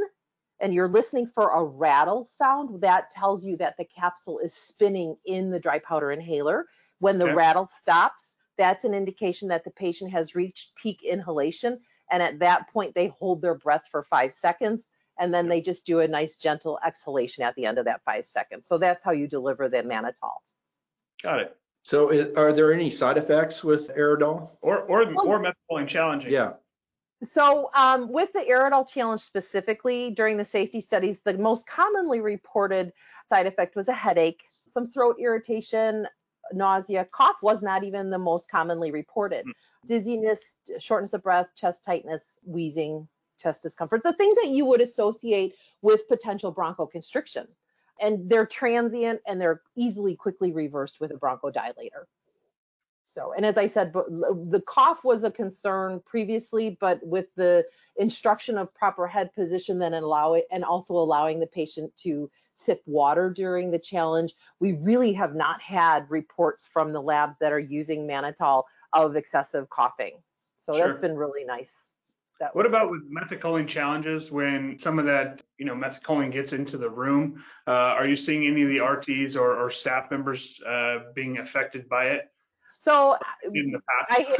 and 0.60 0.74
you're 0.74 0.88
listening 0.88 1.26
for 1.26 1.50
a 1.50 1.64
rattle 1.64 2.24
sound, 2.24 2.82
that 2.82 3.10
tells 3.10 3.44
you 3.44 3.56
that 3.56 3.76
the 3.78 3.84
capsule 3.84 4.38
is 4.38 4.54
spinning 4.54 5.16
in 5.24 5.50
the 5.50 5.58
dry 5.58 5.78
powder 5.78 6.12
inhaler. 6.12 6.66
When 6.98 7.18
the 7.18 7.24
okay. 7.24 7.34
rattle 7.34 7.68
stops, 7.78 8.36
that's 8.58 8.84
an 8.84 8.92
indication 8.92 9.48
that 9.48 9.64
the 9.64 9.70
patient 9.70 10.12
has 10.12 10.34
reached 10.34 10.72
peak 10.80 11.02
inhalation. 11.02 11.80
And 12.10 12.22
at 12.22 12.38
that 12.40 12.68
point, 12.68 12.94
they 12.94 13.06
hold 13.06 13.40
their 13.40 13.54
breath 13.54 13.84
for 13.90 14.02
five 14.02 14.32
seconds 14.32 14.86
and 15.20 15.32
then 15.32 15.48
they 15.48 15.60
just 15.60 15.86
do 15.86 16.00
a 16.00 16.08
nice 16.08 16.36
gentle 16.36 16.78
exhalation 16.84 17.44
at 17.44 17.54
the 17.54 17.66
end 17.66 17.78
of 17.78 17.84
that 17.84 18.00
five 18.04 18.26
seconds. 18.26 18.66
So 18.66 18.78
that's 18.78 19.04
how 19.04 19.12
you 19.12 19.28
deliver 19.28 19.68
the 19.68 19.78
mannitol. 19.78 20.38
Got 21.22 21.40
it. 21.40 21.56
So 21.82 22.10
are 22.36 22.52
there 22.52 22.72
any 22.72 22.90
side 22.90 23.18
effects 23.18 23.62
with 23.62 23.88
Aridol? 23.96 24.48
Or 24.62 24.80
or, 24.80 25.04
well, 25.06 25.26
or 25.26 25.38
methacholine 25.38 25.88
challenging? 25.88 26.32
Yeah. 26.32 26.54
So 27.24 27.70
um, 27.74 28.10
with 28.10 28.32
the 28.32 28.40
Aridol 28.40 28.88
challenge 28.88 29.20
specifically, 29.20 30.10
during 30.10 30.38
the 30.38 30.44
safety 30.44 30.80
studies, 30.80 31.20
the 31.24 31.36
most 31.36 31.66
commonly 31.66 32.20
reported 32.20 32.92
side 33.28 33.46
effect 33.46 33.76
was 33.76 33.88
a 33.88 33.92
headache, 33.92 34.40
some 34.66 34.86
throat 34.86 35.16
irritation, 35.20 36.06
nausea, 36.52 37.06
cough 37.12 37.36
was 37.42 37.62
not 37.62 37.84
even 37.84 38.10
the 38.10 38.18
most 38.18 38.50
commonly 38.50 38.90
reported. 38.90 39.44
Hmm. 39.44 39.50
Dizziness, 39.86 40.54
shortness 40.78 41.12
of 41.12 41.22
breath, 41.22 41.48
chest 41.56 41.84
tightness, 41.84 42.38
wheezing, 42.44 43.06
chest 43.40 43.62
discomfort, 43.62 44.02
the 44.02 44.12
things 44.12 44.36
that 44.36 44.48
you 44.48 44.64
would 44.66 44.80
associate 44.80 45.54
with 45.82 46.08
potential 46.08 46.54
bronchoconstriction. 46.54 47.46
And 48.00 48.30
they're 48.30 48.46
transient 48.46 49.20
and 49.26 49.40
they're 49.40 49.60
easily 49.76 50.16
quickly 50.16 50.52
reversed 50.52 51.00
with 51.00 51.10
a 51.10 51.14
bronchodilator. 51.14 52.06
So, 53.04 53.32
and 53.36 53.44
as 53.44 53.58
I 53.58 53.66
said, 53.66 53.92
the 53.92 54.62
cough 54.66 55.02
was 55.02 55.24
a 55.24 55.32
concern 55.32 56.00
previously, 56.06 56.78
but 56.80 57.04
with 57.04 57.26
the 57.34 57.66
instruction 57.96 58.56
of 58.56 58.72
proper 58.72 59.08
head 59.08 59.34
position, 59.34 59.80
then 59.80 59.94
allow 59.94 60.34
it, 60.34 60.46
and 60.52 60.64
also 60.64 60.94
allowing 60.94 61.40
the 61.40 61.48
patient 61.48 61.92
to 62.04 62.30
sip 62.54 62.80
water 62.86 63.28
during 63.28 63.72
the 63.72 63.80
challenge, 63.80 64.34
we 64.60 64.72
really 64.72 65.12
have 65.14 65.34
not 65.34 65.60
had 65.60 66.08
reports 66.08 66.68
from 66.72 66.92
the 66.92 67.02
labs 67.02 67.36
that 67.40 67.52
are 67.52 67.58
using 67.58 68.06
mannitol 68.06 68.62
of 68.92 69.16
excessive 69.16 69.68
coughing. 69.70 70.22
So 70.58 70.76
sure. 70.76 70.86
that's 70.86 71.00
been 71.00 71.16
really 71.16 71.44
nice. 71.44 71.89
That 72.40 72.56
what 72.56 72.64
about 72.64 72.90
with 72.90 73.02
methacholine 73.12 73.68
challenges 73.68 74.32
when 74.32 74.78
some 74.78 74.98
of 74.98 75.04
that, 75.04 75.42
you 75.58 75.66
know, 75.66 75.74
methacholine 75.74 76.32
gets 76.32 76.54
into 76.54 76.78
the 76.78 76.88
room? 76.88 77.44
Uh, 77.66 77.70
are 77.70 78.06
you 78.08 78.16
seeing 78.16 78.46
any 78.46 78.62
of 78.62 78.68
the 78.68 78.78
RTs 78.78 79.36
or, 79.36 79.62
or 79.62 79.70
staff 79.70 80.10
members 80.10 80.58
uh, 80.66 81.00
being 81.14 81.36
affected 81.36 81.86
by 81.88 82.06
it? 82.06 82.22
So 82.78 83.18
I, 84.08 84.38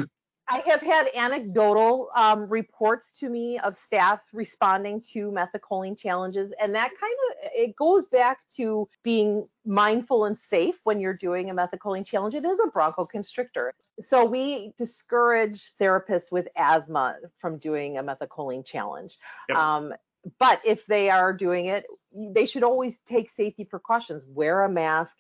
I 0.51 0.63
have 0.67 0.81
had 0.81 1.09
anecdotal 1.15 2.11
um, 2.17 2.49
reports 2.49 3.13
to 3.21 3.29
me 3.29 3.61
of 3.61 3.77
staff 3.77 4.21
responding 4.33 5.01
to 5.13 5.31
methacholine 5.31 5.97
challenges, 5.97 6.53
and 6.61 6.75
that 6.75 6.91
kind 7.01 7.15
of 7.45 7.51
it 7.55 7.77
goes 7.77 8.07
back 8.07 8.41
to 8.57 8.89
being 9.05 9.47
mindful 9.65 10.25
and 10.25 10.37
safe 10.37 10.75
when 10.83 10.99
you're 10.99 11.15
doing 11.15 11.51
a 11.51 11.55
methacholine 11.55 12.05
challenge. 12.05 12.35
It 12.35 12.45
is 12.45 12.59
a 12.59 12.69
bronchoconstrictor, 12.69 13.71
so 14.01 14.25
we 14.25 14.73
discourage 14.77 15.73
therapists 15.81 16.33
with 16.33 16.49
asthma 16.57 17.17
from 17.39 17.59
doing 17.59 17.99
a 17.99 18.03
methacholine 18.03 18.67
challenge. 18.67 19.19
Yep. 19.49 19.57
Um, 19.57 19.95
but 20.41 20.61
if 20.65 20.85
they 20.87 21.11
are 21.11 21.33
doing 21.33 21.67
it, 21.67 21.87
they 22.13 22.45
should 22.45 22.65
always 22.65 22.99
take 23.07 23.31
safety 23.31 23.65
precautions. 23.65 24.25
Wear 24.27 24.65
a 24.65 24.69
mask 24.69 25.17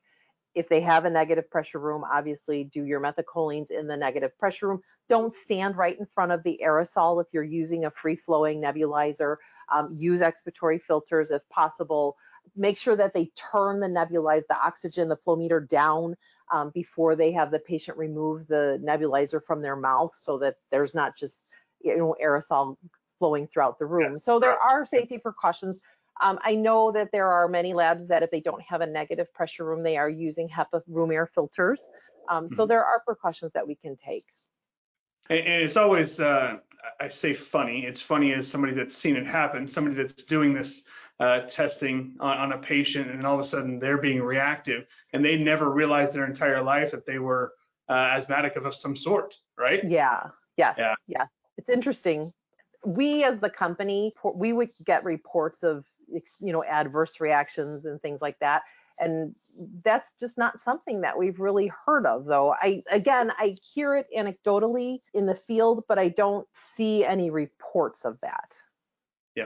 if 0.54 0.68
they 0.68 0.80
have 0.80 1.04
a 1.04 1.10
negative 1.10 1.50
pressure 1.50 1.78
room, 1.78 2.04
obviously 2.10 2.64
do 2.64 2.84
your 2.84 3.00
methacholine 3.00 3.70
in 3.70 3.86
the 3.86 3.96
negative 3.96 4.36
pressure 4.38 4.68
room. 4.68 4.80
Don't 5.08 5.32
stand 5.32 5.76
right 5.76 5.98
in 5.98 6.06
front 6.06 6.32
of 6.32 6.42
the 6.42 6.60
aerosol 6.64 7.20
if 7.20 7.28
you're 7.32 7.42
using 7.42 7.84
a 7.84 7.90
free 7.90 8.16
flowing 8.16 8.60
nebulizer. 8.60 9.36
Um, 9.72 9.94
use 9.96 10.20
expiratory 10.20 10.80
filters 10.80 11.30
if 11.30 11.48
possible. 11.48 12.16
Make 12.56 12.78
sure 12.78 12.96
that 12.96 13.14
they 13.14 13.30
turn 13.52 13.80
the 13.80 13.86
nebulizer, 13.86 14.46
the 14.48 14.60
oxygen, 14.60 15.08
the 15.08 15.16
flow 15.16 15.36
meter 15.36 15.60
down 15.60 16.16
um, 16.52 16.70
before 16.70 17.14
they 17.14 17.32
have 17.32 17.50
the 17.50 17.60
patient 17.60 17.96
remove 17.96 18.46
the 18.46 18.80
nebulizer 18.84 19.42
from 19.42 19.62
their 19.62 19.76
mouth 19.76 20.12
so 20.14 20.38
that 20.38 20.56
there's 20.70 20.94
not 20.94 21.16
just 21.16 21.46
you 21.80 21.96
know 21.96 22.16
aerosol 22.22 22.76
flowing 23.20 23.46
throughout 23.46 23.78
the 23.78 23.86
room. 23.86 24.18
So 24.18 24.40
there 24.40 24.58
are 24.58 24.84
safety 24.84 25.18
precautions 25.18 25.78
um, 26.20 26.38
I 26.42 26.54
know 26.54 26.92
that 26.92 27.08
there 27.12 27.28
are 27.28 27.48
many 27.48 27.74
labs 27.74 28.06
that 28.08 28.22
if 28.22 28.30
they 28.30 28.40
don't 28.40 28.62
have 28.62 28.80
a 28.80 28.86
negative 28.86 29.32
pressure 29.32 29.64
room, 29.64 29.82
they 29.82 29.96
are 29.96 30.08
using 30.08 30.48
HEPA 30.48 30.82
room 30.86 31.10
air 31.10 31.26
filters. 31.26 31.90
Um, 32.28 32.48
so 32.48 32.62
mm-hmm. 32.62 32.68
there 32.68 32.84
are 32.84 33.00
precautions 33.06 33.52
that 33.54 33.66
we 33.66 33.74
can 33.74 33.96
take. 33.96 34.26
And 35.28 35.62
it's 35.62 35.76
always, 35.76 36.18
uh, 36.18 36.56
I 37.00 37.08
say 37.08 37.34
funny, 37.34 37.84
it's 37.86 38.00
funny 38.00 38.32
as 38.34 38.48
somebody 38.48 38.74
that's 38.74 38.96
seen 38.96 39.16
it 39.16 39.26
happen, 39.26 39.68
somebody 39.68 39.96
that's 39.96 40.24
doing 40.24 40.52
this 40.52 40.84
uh, 41.20 41.40
testing 41.48 42.16
on, 42.18 42.36
on, 42.38 42.52
a 42.52 42.58
patient 42.58 43.10
and 43.10 43.26
all 43.26 43.38
of 43.38 43.44
a 43.44 43.48
sudden 43.48 43.78
they're 43.78 43.98
being 43.98 44.22
reactive 44.22 44.86
and 45.12 45.22
they 45.22 45.36
never 45.36 45.70
realized 45.70 46.14
their 46.14 46.24
entire 46.24 46.62
life 46.62 46.90
that 46.90 47.04
they 47.04 47.18
were 47.18 47.52
uh, 47.90 48.16
asthmatic 48.16 48.56
of 48.56 48.74
some 48.74 48.96
sort, 48.96 49.34
right? 49.58 49.84
Yeah, 49.84 50.28
yes, 50.56 50.76
yeah. 50.78 50.94
yeah. 51.06 51.26
It's 51.58 51.68
interesting. 51.68 52.32
We 52.86 53.22
as 53.22 53.38
the 53.38 53.50
company, 53.50 54.14
we 54.34 54.54
would 54.54 54.70
get 54.86 55.04
reports 55.04 55.62
of 55.62 55.84
you 56.40 56.52
know 56.52 56.64
adverse 56.64 57.20
reactions 57.20 57.86
and 57.86 58.00
things 58.00 58.20
like 58.20 58.38
that. 58.40 58.62
And 58.98 59.34
that's 59.82 60.12
just 60.20 60.36
not 60.36 60.60
something 60.60 61.00
that 61.00 61.18
we've 61.18 61.40
really 61.40 61.72
heard 61.86 62.06
of 62.06 62.26
though. 62.26 62.52
I 62.52 62.82
again 62.90 63.32
i 63.38 63.56
hear 63.74 63.94
it 63.94 64.06
anecdotally 64.16 65.00
in 65.14 65.26
the 65.26 65.34
field 65.34 65.84
but 65.88 65.98
i 65.98 66.08
don't 66.08 66.46
see 66.76 67.04
any 67.04 67.30
reports 67.30 68.04
of 68.04 68.18
that. 68.22 68.56
Yeah. 69.36 69.44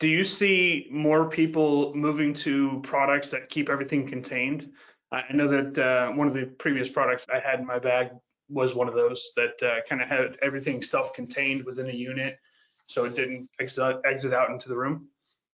Do 0.00 0.08
you 0.08 0.24
see 0.24 0.88
more 0.90 1.28
people 1.28 1.94
moving 1.94 2.32
to 2.34 2.80
products 2.82 3.30
that 3.30 3.50
keep 3.50 3.68
everything 3.68 4.08
contained? 4.08 4.70
I 5.12 5.22
know 5.32 5.46
that 5.48 5.78
uh, 5.78 6.12
one 6.12 6.26
of 6.26 6.34
the 6.34 6.46
previous 6.58 6.88
products 6.88 7.26
i 7.32 7.38
had 7.38 7.60
in 7.60 7.66
my 7.66 7.78
bag 7.78 8.08
was 8.48 8.74
one 8.74 8.88
of 8.88 8.94
those 8.94 9.32
that 9.36 9.62
uh, 9.62 9.80
kind 9.88 10.00
of 10.00 10.08
had 10.08 10.36
everything 10.42 10.82
self-contained 10.82 11.64
within 11.64 11.88
a 11.90 11.92
unit 11.92 12.38
so 12.86 13.04
it 13.04 13.16
didn't 13.16 13.48
exit, 13.60 13.96
exit 14.04 14.32
out 14.32 14.50
into 14.50 14.68
the 14.68 14.76
room 14.76 15.08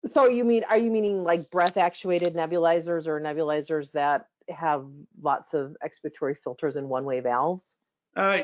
so 0.05 0.27
you 0.27 0.43
mean 0.43 0.63
are 0.69 0.77
you 0.77 0.91
meaning 0.91 1.23
like 1.23 1.49
breath 1.51 1.77
actuated 1.77 2.35
nebulizers 2.35 3.07
or 3.07 3.19
nebulizers 3.19 3.91
that 3.93 4.27
have 4.49 4.85
lots 5.21 5.53
of 5.53 5.75
expiratory 5.85 6.35
filters 6.37 6.75
and 6.75 6.89
one 6.89 7.05
way 7.05 7.19
valves? 7.19 7.75
Uh, 8.15 8.39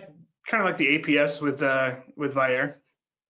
kind 0.48 0.64
of 0.64 0.66
like 0.66 0.78
the 0.78 1.00
APS 1.00 1.42
with 1.42 1.62
uh, 1.62 1.96
with 2.16 2.34
Vyaire. 2.34 2.76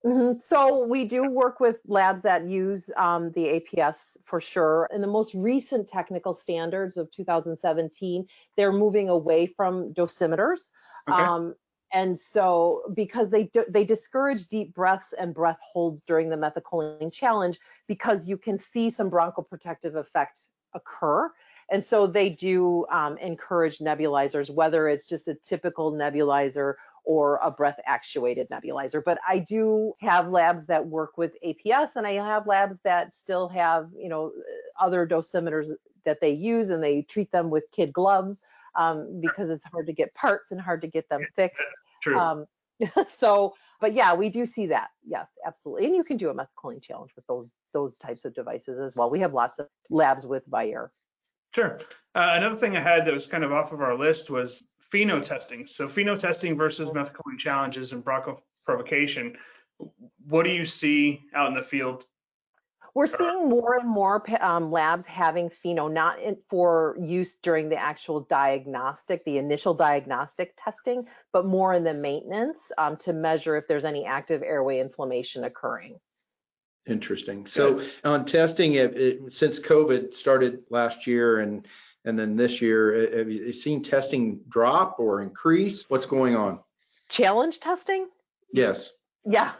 Mm-hmm. 0.06 0.38
So 0.38 0.86
we 0.86 1.06
do 1.06 1.28
work 1.28 1.58
with 1.58 1.78
labs 1.86 2.22
that 2.22 2.46
use 2.46 2.90
um, 2.96 3.32
the 3.32 3.60
APS 3.60 4.16
for 4.24 4.40
sure. 4.40 4.88
In 4.94 5.00
the 5.00 5.08
most 5.08 5.34
recent 5.34 5.88
technical 5.88 6.34
standards 6.34 6.96
of 6.96 7.10
2017, 7.10 8.24
they're 8.56 8.72
moving 8.72 9.08
away 9.08 9.46
from 9.46 9.92
dosimeters. 9.94 10.70
Okay. 11.10 11.20
Um, 11.20 11.54
and 11.92 12.18
so 12.18 12.82
because 12.94 13.30
they 13.30 13.50
they 13.68 13.84
discourage 13.84 14.46
deep 14.48 14.74
breaths 14.74 15.12
and 15.14 15.34
breath 15.34 15.60
holds 15.62 16.02
during 16.02 16.28
the 16.28 16.36
methacholine 16.36 17.12
challenge 17.12 17.58
because 17.86 18.28
you 18.28 18.36
can 18.36 18.58
see 18.58 18.90
some 18.90 19.10
bronchoprotective 19.10 19.96
effect 19.96 20.42
occur 20.74 21.30
And 21.70 21.84
so 21.84 22.06
they 22.06 22.30
do 22.30 22.86
um, 22.92 23.18
encourage 23.18 23.78
nebulizers, 23.78 24.50
whether 24.50 24.88
it's 24.88 25.06
just 25.08 25.28
a 25.28 25.34
typical 25.34 25.92
nebulizer 25.92 26.74
or 27.04 27.40
a 27.42 27.50
breath 27.50 27.78
actuated 27.86 28.48
nebulizer. 28.50 29.02
But 29.04 29.18
I 29.28 29.38
do 29.40 29.94
have 30.00 30.28
labs 30.30 30.66
that 30.66 30.86
work 30.86 31.18
with 31.18 31.36
APS 31.44 31.96
and 31.96 32.06
I 32.06 32.14
have 32.14 32.46
labs 32.46 32.80
that 32.82 33.14
still 33.14 33.48
have, 33.48 33.90
you 33.96 34.08
know, 34.08 34.32
other 34.80 35.06
dosimeters 35.06 35.70
that 36.04 36.20
they 36.20 36.30
use 36.30 36.70
and 36.70 36.82
they 36.82 37.02
treat 37.02 37.32
them 37.32 37.50
with 37.50 37.70
kid 37.72 37.92
gloves 37.92 38.40
um, 38.74 39.20
because 39.20 39.50
it's 39.50 39.64
hard 39.64 39.86
to 39.86 39.92
get 39.92 40.14
parts 40.14 40.50
and 40.50 40.60
hard 40.60 40.82
to 40.82 40.88
get 40.88 41.08
them 41.08 41.22
fixed. 41.34 41.62
True. 42.02 42.18
Um, 42.18 42.46
so, 43.18 43.54
but 43.80 43.92
yeah, 43.92 44.14
we 44.14 44.28
do 44.28 44.46
see 44.46 44.66
that. 44.66 44.90
Yes, 45.04 45.30
absolutely. 45.46 45.86
And 45.86 45.96
you 45.96 46.04
can 46.04 46.16
do 46.16 46.30
a 46.30 46.34
methylcholine 46.34 46.82
challenge 46.82 47.12
with 47.16 47.26
those 47.26 47.52
those 47.72 47.96
types 47.96 48.24
of 48.24 48.34
devices 48.34 48.78
as 48.78 48.96
well. 48.96 49.10
We 49.10 49.20
have 49.20 49.34
lots 49.34 49.58
of 49.58 49.68
labs 49.90 50.26
with 50.26 50.48
Vyaire. 50.50 50.88
Sure. 51.54 51.80
Uh, 52.14 52.34
another 52.34 52.56
thing 52.56 52.76
I 52.76 52.82
had 52.82 53.06
that 53.06 53.14
was 53.14 53.26
kind 53.26 53.44
of 53.44 53.52
off 53.52 53.72
of 53.72 53.80
our 53.80 53.96
list 53.96 54.30
was 54.30 54.62
FeNO 54.92 55.24
testing. 55.24 55.66
So 55.66 55.88
FeNO 55.88 56.18
testing 56.18 56.56
versus 56.56 56.90
methylcholine 56.90 57.38
challenges 57.38 57.92
and 57.92 58.04
bronchoprovocation. 58.04 59.36
What 60.28 60.44
do 60.44 60.50
you 60.50 60.66
see 60.66 61.22
out 61.34 61.48
in 61.48 61.54
the 61.54 61.62
field 61.62 62.04
we're 62.94 63.06
seeing 63.06 63.48
more 63.48 63.76
and 63.76 63.88
more 63.88 64.24
um, 64.42 64.70
labs 64.70 65.06
having 65.06 65.50
FeNO 65.50 65.88
not 65.92 66.20
in, 66.20 66.36
for 66.48 66.96
use 67.00 67.36
during 67.36 67.68
the 67.68 67.76
actual 67.76 68.20
diagnostic, 68.20 69.24
the 69.24 69.38
initial 69.38 69.74
diagnostic 69.74 70.54
testing, 70.56 71.06
but 71.32 71.46
more 71.46 71.74
in 71.74 71.84
the 71.84 71.94
maintenance 71.94 72.72
um, 72.78 72.96
to 72.98 73.12
measure 73.12 73.56
if 73.56 73.68
there's 73.68 73.84
any 73.84 74.04
active 74.04 74.42
airway 74.42 74.80
inflammation 74.80 75.44
occurring. 75.44 75.98
Interesting. 76.86 77.46
So 77.46 77.82
on 78.04 78.24
testing, 78.24 78.74
it, 78.74 78.96
it, 78.96 79.32
since 79.32 79.60
COVID 79.60 80.14
started 80.14 80.60
last 80.70 81.06
year 81.06 81.40
and 81.40 81.66
and 82.04 82.18
then 82.18 82.36
this 82.36 82.62
year, 82.62 83.18
have 83.18 83.28
you 83.28 83.52
seen 83.52 83.82
testing 83.82 84.40
drop 84.48 84.98
or 84.98 85.20
increase? 85.20 85.84
What's 85.90 86.06
going 86.06 86.36
on? 86.36 86.60
Challenge 87.10 87.60
testing? 87.60 88.08
Yes. 88.52 88.92
Yeah, 89.26 89.52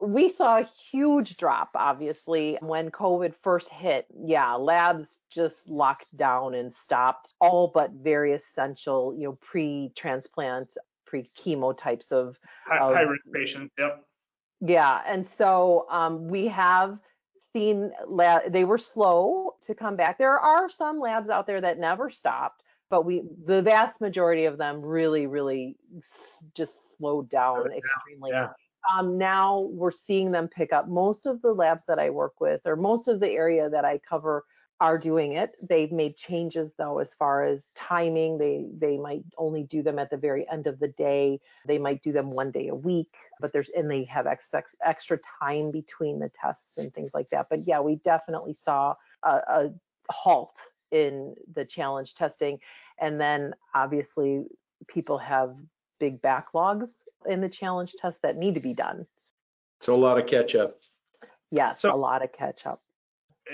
we 0.00 0.28
saw 0.28 0.58
a 0.58 0.68
huge 0.90 1.36
drop, 1.36 1.70
obviously, 1.74 2.58
when 2.60 2.90
COVID 2.90 3.34
first 3.42 3.70
hit. 3.70 4.06
Yeah, 4.24 4.54
labs 4.54 5.20
just 5.30 5.68
locked 5.68 6.14
down 6.16 6.54
and 6.54 6.72
stopped 6.72 7.32
all 7.40 7.70
but 7.72 7.90
very 7.92 8.32
essential, 8.32 9.14
you 9.16 9.24
know, 9.24 9.38
pre-transplant, 9.40 10.76
pre-chemo 11.06 11.76
types 11.76 12.12
of 12.12 12.38
high, 12.66 12.78
of, 12.78 12.94
high 12.94 13.02
risk 13.02 13.24
patients. 13.32 13.72
Yep. 13.78 14.04
Yeah, 14.60 15.00
and 15.06 15.26
so 15.26 15.86
um, 15.90 16.28
we 16.28 16.46
have 16.48 16.98
seen 17.52 17.90
lab, 18.06 18.52
they 18.52 18.64
were 18.64 18.78
slow 18.78 19.54
to 19.62 19.74
come 19.74 19.96
back. 19.96 20.18
There 20.18 20.38
are 20.38 20.68
some 20.68 20.98
labs 20.98 21.30
out 21.30 21.46
there 21.46 21.60
that 21.60 21.78
never 21.78 22.10
stopped, 22.10 22.62
but 22.90 23.04
we 23.04 23.22
the 23.46 23.62
vast 23.62 24.00
majority 24.00 24.44
of 24.44 24.58
them 24.58 24.82
really, 24.82 25.26
really 25.26 25.76
just 26.54 26.96
slowed 26.96 27.30
down 27.30 27.72
extremely. 27.72 28.30
Yeah 28.30 28.48
um, 28.92 29.18
now 29.18 29.60
we're 29.72 29.90
seeing 29.90 30.32
them 30.32 30.48
pick 30.48 30.72
up. 30.72 30.88
Most 30.88 31.26
of 31.26 31.42
the 31.42 31.52
labs 31.52 31.86
that 31.86 31.98
I 31.98 32.10
work 32.10 32.40
with, 32.40 32.60
or 32.64 32.76
most 32.76 33.08
of 33.08 33.20
the 33.20 33.30
area 33.30 33.68
that 33.68 33.84
I 33.84 33.98
cover, 33.98 34.44
are 34.80 34.98
doing 34.98 35.32
it. 35.32 35.52
They've 35.66 35.90
made 35.90 36.16
changes 36.16 36.74
though 36.76 36.98
as 36.98 37.14
far 37.14 37.44
as 37.44 37.70
timing. 37.74 38.36
They 38.36 38.66
they 38.76 38.98
might 38.98 39.24
only 39.38 39.62
do 39.62 39.82
them 39.82 39.98
at 39.98 40.10
the 40.10 40.18
very 40.18 40.48
end 40.50 40.66
of 40.66 40.78
the 40.78 40.88
day. 40.88 41.40
They 41.66 41.78
might 41.78 42.02
do 42.02 42.12
them 42.12 42.30
one 42.30 42.50
day 42.50 42.68
a 42.68 42.74
week, 42.74 43.14
but 43.40 43.52
there's 43.52 43.70
and 43.70 43.90
they 43.90 44.04
have 44.04 44.26
extra 44.26 44.62
extra 44.84 45.18
time 45.40 45.70
between 45.70 46.18
the 46.18 46.28
tests 46.28 46.76
and 46.76 46.92
things 46.92 47.12
like 47.14 47.30
that. 47.30 47.46
But 47.48 47.66
yeah, 47.66 47.80
we 47.80 47.96
definitely 47.96 48.52
saw 48.52 48.94
a, 49.22 49.30
a 49.48 49.70
halt 50.10 50.56
in 50.90 51.34
the 51.54 51.64
challenge 51.64 52.14
testing, 52.14 52.58
and 52.98 53.18
then 53.18 53.54
obviously 53.74 54.44
people 54.88 55.16
have 55.16 55.56
big 55.98 56.20
backlogs 56.22 57.02
in 57.26 57.40
the 57.40 57.48
challenge 57.48 57.94
tests 57.94 58.20
that 58.22 58.36
need 58.36 58.54
to 58.54 58.60
be 58.60 58.74
done. 58.74 59.06
So 59.80 59.94
a 59.94 59.96
lot 59.96 60.18
of 60.18 60.26
catch 60.26 60.54
up. 60.54 60.78
Yes, 61.50 61.80
so, 61.80 61.94
a 61.94 61.96
lot 61.96 62.24
of 62.24 62.32
catch 62.32 62.66
up. 62.66 62.80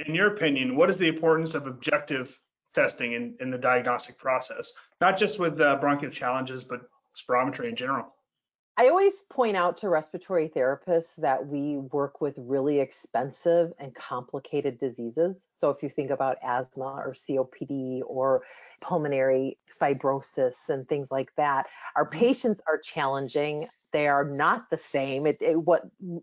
In 0.07 0.15
your 0.15 0.35
opinion, 0.35 0.77
what 0.77 0.89
is 0.89 0.97
the 0.97 1.09
importance 1.09 1.55
of 1.55 1.67
objective 1.67 2.39
testing 2.75 3.13
in, 3.13 3.35
in 3.41 3.51
the 3.51 3.59
diagnostic 3.59 4.19
process, 4.19 4.73
not 5.01 5.19
just 5.19 5.39
with 5.39 5.61
uh, 5.61 5.77
bronchial 5.77 6.11
challenges, 6.11 6.65
but 6.65 6.81
spirometry 7.17 7.69
in 7.69 7.77
general? 7.77 8.15
I 8.79 8.89
always 8.89 9.21
point 9.29 9.55
out 9.55 9.77
to 9.79 9.91
respiratory 9.91 10.49
therapists 10.49 11.17
that 11.17 11.47
we 11.47 11.77
work 11.77 12.23
with 12.23 12.35
really 12.39 12.81
expensive 12.81 13.71
and 13.79 13.95
complicated 13.95 14.79
diseases. 14.79 15.45
So 15.59 15.69
if 15.69 15.83
you 15.83 15.91
think 15.91 16.11
about 16.11 16.39
asthma 16.43 16.85
or 16.85 17.13
COPD 17.13 18.01
or 18.07 18.43
pulmonary 18.81 19.59
fibrosis 19.79 20.71
and 20.71 20.89
things 20.89 21.11
like 21.11 21.35
that, 21.37 21.67
our 21.97 22.07
mm-hmm. 22.07 22.19
patients 22.19 22.63
are 22.67 22.79
challenging. 22.79 23.69
They 23.93 24.09
are 24.09 24.25
not 24.25 24.71
the 24.71 24.79
same. 24.79 25.27
It, 25.27 25.37
it, 25.43 25.63
what 25.63 25.83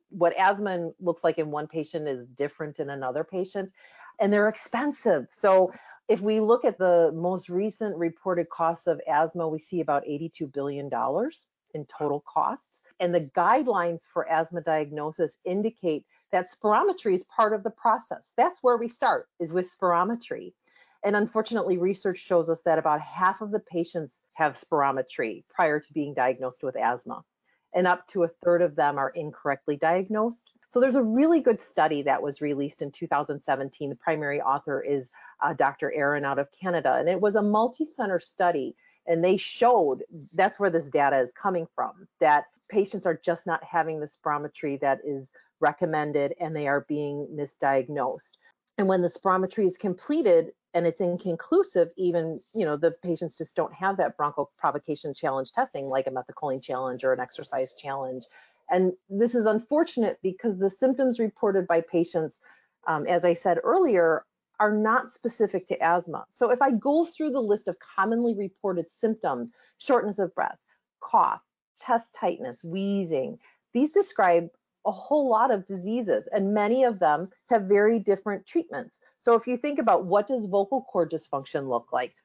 what 0.09 0.33
asthma 0.35 0.89
looks 0.99 1.23
like 1.23 1.37
in 1.37 1.51
one 1.51 1.67
patient 1.67 2.07
is 2.07 2.25
different 2.25 2.79
in 2.79 2.89
another 2.89 3.23
patient, 3.23 3.71
and 4.19 4.33
they're 4.33 4.49
expensive. 4.49 5.27
So 5.29 5.71
if 6.07 6.19
we 6.19 6.39
look 6.39 6.65
at 6.65 6.79
the 6.79 7.11
most 7.13 7.47
recent 7.47 7.95
reported 7.95 8.49
costs 8.49 8.87
of 8.87 8.99
asthma, 9.07 9.47
we 9.47 9.59
see 9.59 9.81
about 9.81 10.07
82 10.07 10.47
billion 10.47 10.89
dollars 10.89 11.45
in 11.73 11.85
total 11.85 12.23
costs. 12.27 12.83
And 12.99 13.13
the 13.13 13.29
guidelines 13.35 14.07
for 14.07 14.29
asthma 14.29 14.61
diagnosis 14.61 15.37
indicate 15.45 16.05
that 16.31 16.49
spirometry 16.49 17.13
is 17.13 17.23
part 17.23 17.53
of 17.53 17.63
the 17.63 17.69
process. 17.69 18.33
That's 18.37 18.61
where 18.61 18.77
we 18.77 18.87
start, 18.87 19.27
is 19.39 19.53
with 19.53 19.73
spirometry. 19.75 20.53
And 21.03 21.15
unfortunately, 21.15 21.77
research 21.77 22.17
shows 22.17 22.49
us 22.49 22.61
that 22.61 22.79
about 22.79 23.01
half 23.01 23.41
of 23.41 23.51
the 23.51 23.59
patients 23.59 24.21
have 24.33 24.59
spirometry 24.59 25.43
prior 25.49 25.79
to 25.79 25.93
being 25.93 26.13
diagnosed 26.13 26.61
with 26.61 26.75
asthma, 26.75 27.23
and 27.73 27.87
up 27.87 28.05
to 28.07 28.23
a 28.23 28.27
third 28.27 28.61
of 28.61 28.75
them 28.75 28.97
are 28.97 29.09
incorrectly 29.09 29.77
diagnosed. 29.77 30.51
So 30.67 30.79
there's 30.79 30.95
a 30.95 31.03
really 31.03 31.39
good 31.39 31.59
study 31.59 32.01
that 32.03 32.21
was 32.21 32.41
released 32.41 32.81
in 32.81 32.91
2017. 32.91 33.89
The 33.89 33.95
primary 33.95 34.41
author 34.41 34.81
is 34.81 35.09
uh, 35.41 35.53
Dr. 35.53 35.91
Aaron 35.93 36.25
out 36.25 36.37
of 36.37 36.51
Canada, 36.51 36.95
and 36.99 37.07
it 37.07 37.19
was 37.19 37.35
a 37.35 37.41
multi-center 37.41 38.19
study 38.19 38.75
and 39.07 39.23
they 39.23 39.37
showed 39.37 40.03
that's 40.33 40.59
where 40.59 40.69
this 40.69 40.89
data 40.89 41.19
is 41.19 41.31
coming 41.31 41.67
from 41.75 42.07
that 42.19 42.45
patients 42.69 43.05
are 43.05 43.19
just 43.23 43.47
not 43.47 43.63
having 43.63 43.99
the 43.99 44.05
spirometry 44.05 44.79
that 44.79 44.99
is 45.05 45.31
recommended 45.59 46.33
and 46.39 46.55
they 46.55 46.67
are 46.67 46.85
being 46.87 47.27
misdiagnosed. 47.33 48.31
And 48.77 48.87
when 48.87 49.01
the 49.01 49.09
spirometry 49.09 49.65
is 49.65 49.77
completed 49.77 50.51
and 50.73 50.85
it's 50.85 51.01
inconclusive 51.01 51.89
even 51.97 52.39
you 52.53 52.63
know 52.63 52.77
the 52.77 52.91
patients 53.03 53.37
just 53.37 53.55
don't 53.55 53.73
have 53.73 53.97
that 53.97 54.15
bronchoprovocation 54.15 55.15
challenge 55.15 55.51
testing 55.51 55.87
like 55.87 56.05
a 56.05 56.11
methylcholine 56.11 56.61
challenge 56.61 57.03
or 57.03 57.11
an 57.11 57.19
exercise 57.19 57.73
challenge. 57.73 58.25
And 58.69 58.93
this 59.09 59.33
is 59.33 59.47
unfortunate 59.47 60.19
because 60.21 60.59
the 60.59 60.69
symptoms 60.69 61.19
reported 61.19 61.67
by 61.67 61.81
patients 61.81 62.39
um, 62.87 63.07
as 63.07 63.25
i 63.25 63.33
said 63.33 63.57
earlier 63.63 64.23
are 64.59 64.71
not 64.71 65.09
specific 65.09 65.67
to 65.67 65.81
asthma. 65.81 66.25
So 66.29 66.51
if 66.51 66.61
I 66.61 66.71
go 66.71 67.05
through 67.05 67.31
the 67.31 67.41
list 67.41 67.67
of 67.67 67.77
commonly 67.79 68.35
reported 68.35 68.89
symptoms, 68.91 69.51
shortness 69.77 70.19
of 70.19 70.33
breath, 70.35 70.57
cough, 70.99 71.41
chest 71.81 72.13
tightness, 72.13 72.63
wheezing, 72.63 73.39
these 73.73 73.91
describe 73.91 74.49
a 74.85 74.91
whole 74.91 75.29
lot 75.29 75.51
of 75.51 75.65
diseases 75.65 76.27
and 76.31 76.53
many 76.53 76.83
of 76.83 76.99
them 76.99 77.29
have 77.49 77.63
very 77.63 77.99
different 77.99 78.45
treatments. 78.45 78.99
So 79.19 79.35
if 79.35 79.47
you 79.47 79.57
think 79.57 79.79
about 79.79 80.05
what 80.05 80.27
does 80.27 80.45
vocal 80.45 80.81
cord 80.81 81.11
dysfunction 81.11 81.69
look 81.69 81.87
like, 81.91 82.15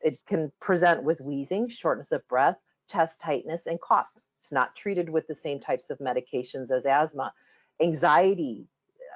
it 0.00 0.18
can 0.26 0.52
present 0.60 1.02
with 1.02 1.20
wheezing, 1.20 1.68
shortness 1.68 2.12
of 2.12 2.26
breath, 2.28 2.56
chest 2.88 3.20
tightness, 3.20 3.66
and 3.66 3.80
cough. 3.80 4.06
It's 4.40 4.52
not 4.52 4.74
treated 4.74 5.08
with 5.08 5.26
the 5.26 5.34
same 5.34 5.60
types 5.60 5.90
of 5.90 5.98
medications 5.98 6.70
as 6.70 6.84
asthma. 6.84 7.32
Anxiety, 7.80 8.66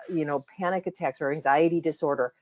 you 0.08 0.24
know, 0.24 0.44
panic 0.58 0.86
attacks 0.86 1.20
or 1.20 1.32
anxiety 1.32 1.80
disorder, 1.80 2.32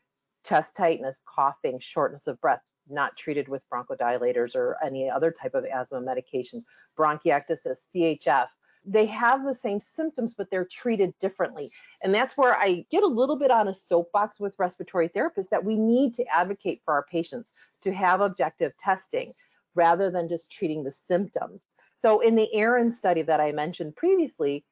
chest 0.44 0.76
tightness, 0.76 1.22
coughing, 1.26 1.78
shortness 1.80 2.26
of 2.26 2.40
breath, 2.40 2.62
not 2.88 3.16
treated 3.16 3.48
with 3.48 3.62
bronchodilators 3.72 4.54
or 4.54 4.76
any 4.84 5.08
other 5.08 5.30
type 5.30 5.54
of 5.54 5.64
asthma 5.64 6.00
medications, 6.00 6.62
bronchiectasis, 6.98 7.88
CHF. 7.94 8.48
They 8.86 9.06
have 9.06 9.44
the 9.44 9.54
same 9.54 9.80
symptoms, 9.80 10.34
but 10.34 10.50
they're 10.50 10.66
treated 10.66 11.14
differently. 11.18 11.72
And 12.02 12.14
that's 12.14 12.36
where 12.36 12.54
I 12.54 12.84
get 12.90 13.02
a 13.02 13.06
little 13.06 13.36
bit 13.36 13.50
on 13.50 13.68
a 13.68 13.74
soapbox 13.74 14.38
with 14.38 14.58
respiratory 14.58 15.08
therapists 15.08 15.48
that 15.48 15.64
we 15.64 15.76
need 15.76 16.12
to 16.14 16.26
advocate 16.26 16.82
for 16.84 16.92
our 16.92 17.04
patients 17.10 17.54
to 17.82 17.92
have 17.92 18.20
objective 18.20 18.76
testing 18.76 19.32
rather 19.74 20.10
than 20.10 20.28
just 20.28 20.52
treating 20.52 20.84
the 20.84 20.90
symptoms. 20.90 21.66
So 21.96 22.20
in 22.20 22.34
the 22.34 22.52
Aaron 22.52 22.90
study 22.90 23.22
that 23.22 23.40
I 23.40 23.52
mentioned 23.52 23.96
previously, 23.96 24.66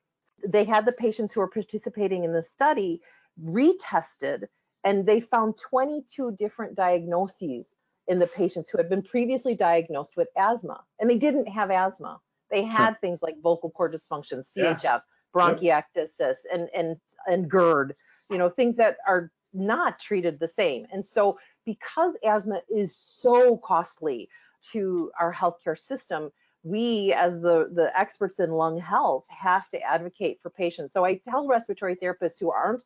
they 0.47 0.65
had 0.65 0.85
the 0.85 0.93
patients 0.93 1.33
who 1.33 1.41
were 1.41 1.49
participating 1.49 2.25
in 2.25 2.33
the 2.35 2.43
study 2.43 3.01
retested 3.43 4.45
and 4.85 5.07
they 5.07 5.21
found 5.21 5.57
22 5.57 6.33
different 6.33 6.75
diagnoses 6.75 7.75
in 8.09 8.19
the 8.19 8.27
patients 8.27 8.69
who 8.69 8.79
had 8.79 8.89
been 8.89 9.03
previously 9.03 9.55
diagnosed 9.55 10.17
with 10.17 10.29
asthma 10.37 10.83
and 10.99 11.09
they 11.09 11.19
didn't 11.19 11.47
have 11.47 11.71
asthma 11.71 12.21
they 12.51 12.63
hmm. 12.63 12.71
had 12.71 13.01
things 13.01 13.23
like 13.23 13.35
vocal 13.43 13.71
cord 13.71 13.93
dysfunction 13.93 14.45
chf 14.57 14.83
yeah. 14.83 15.01
bronchiectasis 15.35 16.39
and 16.53 16.69
and 16.75 16.97
and 17.27 17.49
gerd 17.49 17.95
you 18.31 18.39
know 18.39 18.49
things 18.49 18.77
that 18.77 18.97
are 19.07 19.31
not 19.53 19.99
treated 19.99 20.39
the 20.39 20.49
same. 20.49 20.87
And 20.93 21.05
so, 21.05 21.39
because 21.65 22.17
asthma 22.25 22.63
is 22.71 22.97
so 22.97 23.57
costly 23.59 24.29
to 24.73 25.11
our 25.19 25.33
healthcare 25.33 25.79
system, 25.79 26.31
we 26.65 27.13
as 27.13 27.41
the, 27.41 27.71
the 27.73 27.91
experts 27.99 28.39
in 28.39 28.51
lung 28.51 28.79
health 28.79 29.25
have 29.29 29.69
to 29.71 29.81
advocate 29.81 30.39
for 30.41 30.51
patients. 30.51 30.93
So 30.93 31.05
I 31.05 31.17
tell 31.17 31.47
respiratory 31.47 31.97
therapists 31.97 32.39
who 32.39 32.51
aren't 32.53 32.85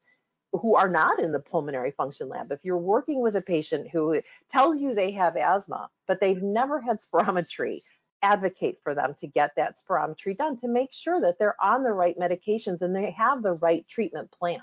who 0.59 0.75
are 0.75 0.89
not 0.89 1.21
in 1.21 1.33
the 1.33 1.41
pulmonary 1.41 1.91
function 1.91 2.29
lab, 2.29 2.53
if 2.53 2.65
you're 2.65 2.77
working 2.77 3.21
with 3.21 3.37
a 3.37 3.41
patient 3.41 3.89
who 3.89 4.21
tells 4.51 4.81
you 4.81 4.95
they 4.95 5.11
have 5.13 5.37
asthma, 5.37 5.89
but 6.07 6.21
they've 6.21 6.43
never 6.43 6.81
had 6.81 6.99
spirometry, 6.99 7.83
advocate 8.23 8.79
for 8.83 8.95
them 8.95 9.15
to 9.21 9.27
get 9.27 9.53
that 9.57 9.77
spirometry 9.79 10.37
done 10.37 10.57
to 10.57 10.69
make 10.69 10.93
sure 10.93 11.21
that 11.21 11.39
they're 11.39 11.61
on 11.63 11.83
the 11.83 11.93
right 11.93 12.19
medications 12.19 12.83
and 12.83 12.95
they 12.95 13.11
have 13.11 13.43
the 13.43 13.53
right 13.53 13.87
treatment 13.89 14.31
plan. 14.31 14.61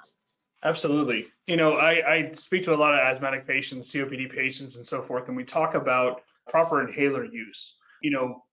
Absolutely. 0.64 1.28
You 1.48 1.58
know, 1.58 1.74
I, 1.74 2.14
I 2.14 2.32
speak 2.36 2.64
to 2.66 2.74
a 2.74 2.78
lot 2.78 2.94
of 2.94 3.00
asthmatic 3.00 3.46
patients, 3.46 3.92
COPD 3.92 4.34
patients, 4.34 4.78
and 4.78 4.86
so 4.86 5.02
forth, 5.02 5.28
and 5.28 5.36
we 5.36 5.44
talk 5.44 5.76
about 5.76 6.22
proper 6.48 6.88
inhaler 6.88 7.26
use. 7.26 7.74
You 8.02 8.12
know, 8.12 8.44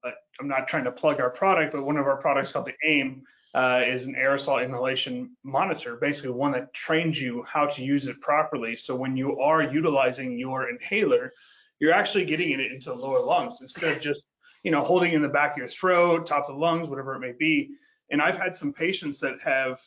I'm 0.41 0.49
not 0.49 0.69
trying 0.69 0.85
to 0.85 0.93
plug 0.93 1.21
our 1.21 1.31
product, 1.31 1.73
but 1.73 1.85
one 1.85 1.97
of 1.97 2.07
our 2.07 2.17
products 2.17 2.53
called 2.53 2.67
the 2.67 2.89
AIM 2.89 3.23
uh, 3.55 3.81
is 3.87 4.07
an 4.07 4.15
aerosol 4.15 4.65
inhalation 4.65 5.37
monitor, 5.43 5.97
basically 5.97 6.31
one 6.31 6.53
that 6.53 6.73
trains 6.73 7.21
you 7.21 7.45
how 7.53 7.67
to 7.67 7.83
use 7.83 8.07
it 8.07 8.21
properly. 8.21 8.77
So 8.77 8.95
when 8.95 9.17
you 9.17 9.41
are 9.41 9.63
utilizing 9.63 10.39
your 10.39 10.69
inhaler, 10.69 11.33
you're 11.81 11.93
actually 11.93 12.27
getting 12.27 12.53
it 12.53 12.61
into 12.61 12.91
the 12.91 12.95
lower 12.95 13.21
lungs 13.21 13.61
instead 13.61 13.97
of 13.97 14.03
just, 14.03 14.23
you 14.63 14.71
know, 14.71 14.83
holding 14.83 15.13
in 15.13 15.23
the 15.23 15.29
back 15.29 15.53
of 15.53 15.59
your 15.59 15.69
throat, 15.69 16.27
top 16.27 16.49
of 16.49 16.55
the 16.55 16.61
lungs, 16.61 16.89
whatever 16.89 17.15
it 17.15 17.21
may 17.21 17.33
be. 17.33 17.71
And 18.11 18.23
I've 18.23 18.37
had 18.37 18.57
some 18.57 18.73
patients 18.73 19.19
that 19.21 19.37
have 19.45 19.81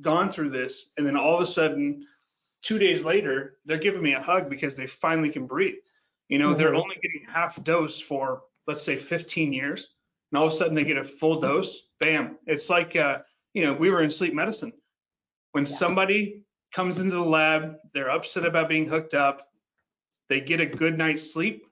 gone 0.00 0.30
through 0.30 0.50
this, 0.50 0.90
and 0.96 1.06
then 1.06 1.16
all 1.16 1.40
of 1.40 1.48
a 1.48 1.50
sudden, 1.50 2.06
two 2.62 2.78
days 2.78 3.02
later, 3.02 3.58
they're 3.64 3.78
giving 3.78 4.02
me 4.02 4.14
a 4.14 4.22
hug 4.22 4.48
because 4.50 4.76
they 4.76 4.86
finally 4.86 5.30
can 5.30 5.46
breathe. 5.46 5.74
You 6.28 6.38
know, 6.38 6.50
mm-hmm. 6.50 6.58
they're 6.58 6.74
only 6.74 6.96
getting 6.96 7.22
half 7.32 7.62
dose 7.64 7.98
for 7.98 8.42
let's 8.68 8.82
say 8.82 8.96
15 8.96 9.52
years, 9.52 9.94
and 10.30 10.38
all 10.38 10.46
of 10.46 10.52
a 10.52 10.56
sudden 10.56 10.74
they 10.74 10.84
get 10.84 10.96
a 10.96 11.04
full 11.04 11.40
dose. 11.40 11.82
Bam! 12.00 12.38
It's 12.46 12.68
like 12.68 12.96
uh, 12.96 13.18
you 13.54 13.64
know, 13.64 13.72
we 13.72 13.90
were 13.90 14.02
in 14.02 14.10
sleep 14.10 14.34
medicine. 14.34 14.72
When 15.52 15.64
yeah. 15.64 15.76
somebody 15.76 16.42
comes 16.74 16.98
into 16.98 17.16
the 17.16 17.22
lab, 17.22 17.76
they're 17.94 18.10
upset 18.10 18.44
about 18.44 18.68
being 18.68 18.88
hooked 18.88 19.14
up. 19.14 19.48
They 20.28 20.40
get 20.40 20.60
a 20.60 20.66
good 20.66 20.98
night's 20.98 21.32
sleep 21.32 21.64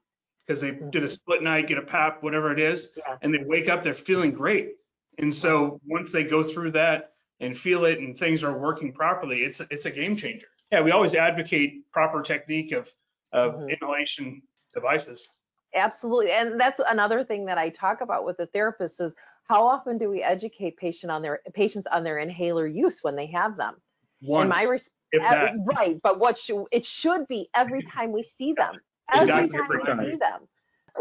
because 0.46 0.60
they 0.60 0.78
did 0.90 1.04
a 1.04 1.08
split 1.08 1.42
night, 1.42 1.68
get 1.68 1.78
a 1.78 1.82
PAP, 1.82 2.22
whatever 2.22 2.52
it 2.52 2.60
is, 2.60 2.94
yeah. 2.96 3.16
and 3.20 3.34
they 3.34 3.44
wake 3.44 3.68
up, 3.68 3.84
they're 3.84 3.94
feeling 3.94 4.30
great. 4.30 4.70
And 5.18 5.34
so 5.34 5.80
once 5.84 6.12
they 6.12 6.24
go 6.24 6.42
through 6.42 6.72
that, 6.72 7.10
and 7.40 7.56
feel 7.56 7.84
it 7.84 7.98
and 7.98 8.18
things 8.18 8.42
are 8.42 8.56
working 8.56 8.92
properly, 8.92 9.38
it's 9.38 9.60
it's 9.70 9.86
a 9.86 9.90
game 9.90 10.16
changer. 10.16 10.46
Yeah, 10.72 10.82
we 10.82 10.90
always 10.90 11.14
advocate 11.14 11.90
proper 11.92 12.22
technique 12.22 12.72
of 12.72 12.88
of 13.32 13.54
mm-hmm. 13.54 13.70
inhalation 13.70 14.42
devices. 14.74 15.28
Absolutely, 15.76 16.32
and 16.32 16.58
that's 16.58 16.80
another 16.88 17.22
thing 17.22 17.44
that 17.46 17.58
I 17.58 17.68
talk 17.68 18.00
about 18.00 18.24
with 18.24 18.38
the 18.38 18.46
therapist 18.46 19.00
is 19.00 19.14
how 19.44 19.66
often 19.66 19.98
do 19.98 20.08
we 20.08 20.22
educate 20.22 20.76
patient 20.76 21.12
on 21.12 21.22
their 21.22 21.40
patients 21.52 21.86
on 21.86 22.02
their 22.02 22.18
inhaler 22.18 22.66
use 22.66 23.02
when 23.02 23.14
they 23.14 23.26
have 23.26 23.56
them? 23.56 23.76
Once, 24.22 24.48
my 24.48 24.64
res- 24.64 24.88
every, 25.14 25.52
right, 25.64 26.00
but 26.02 26.18
what 26.18 26.38
should 26.38 26.64
it 26.72 26.84
should 26.84 27.28
be 27.28 27.48
every 27.54 27.80
mm-hmm. 27.82 27.98
time 27.98 28.12
we 28.12 28.22
see 28.22 28.54
them. 28.54 28.80
Every 29.12 29.44
exactly 29.44 29.58
time 29.58 29.68
we 29.68 29.84
time. 29.84 30.10
see 30.10 30.16
them. 30.16 30.40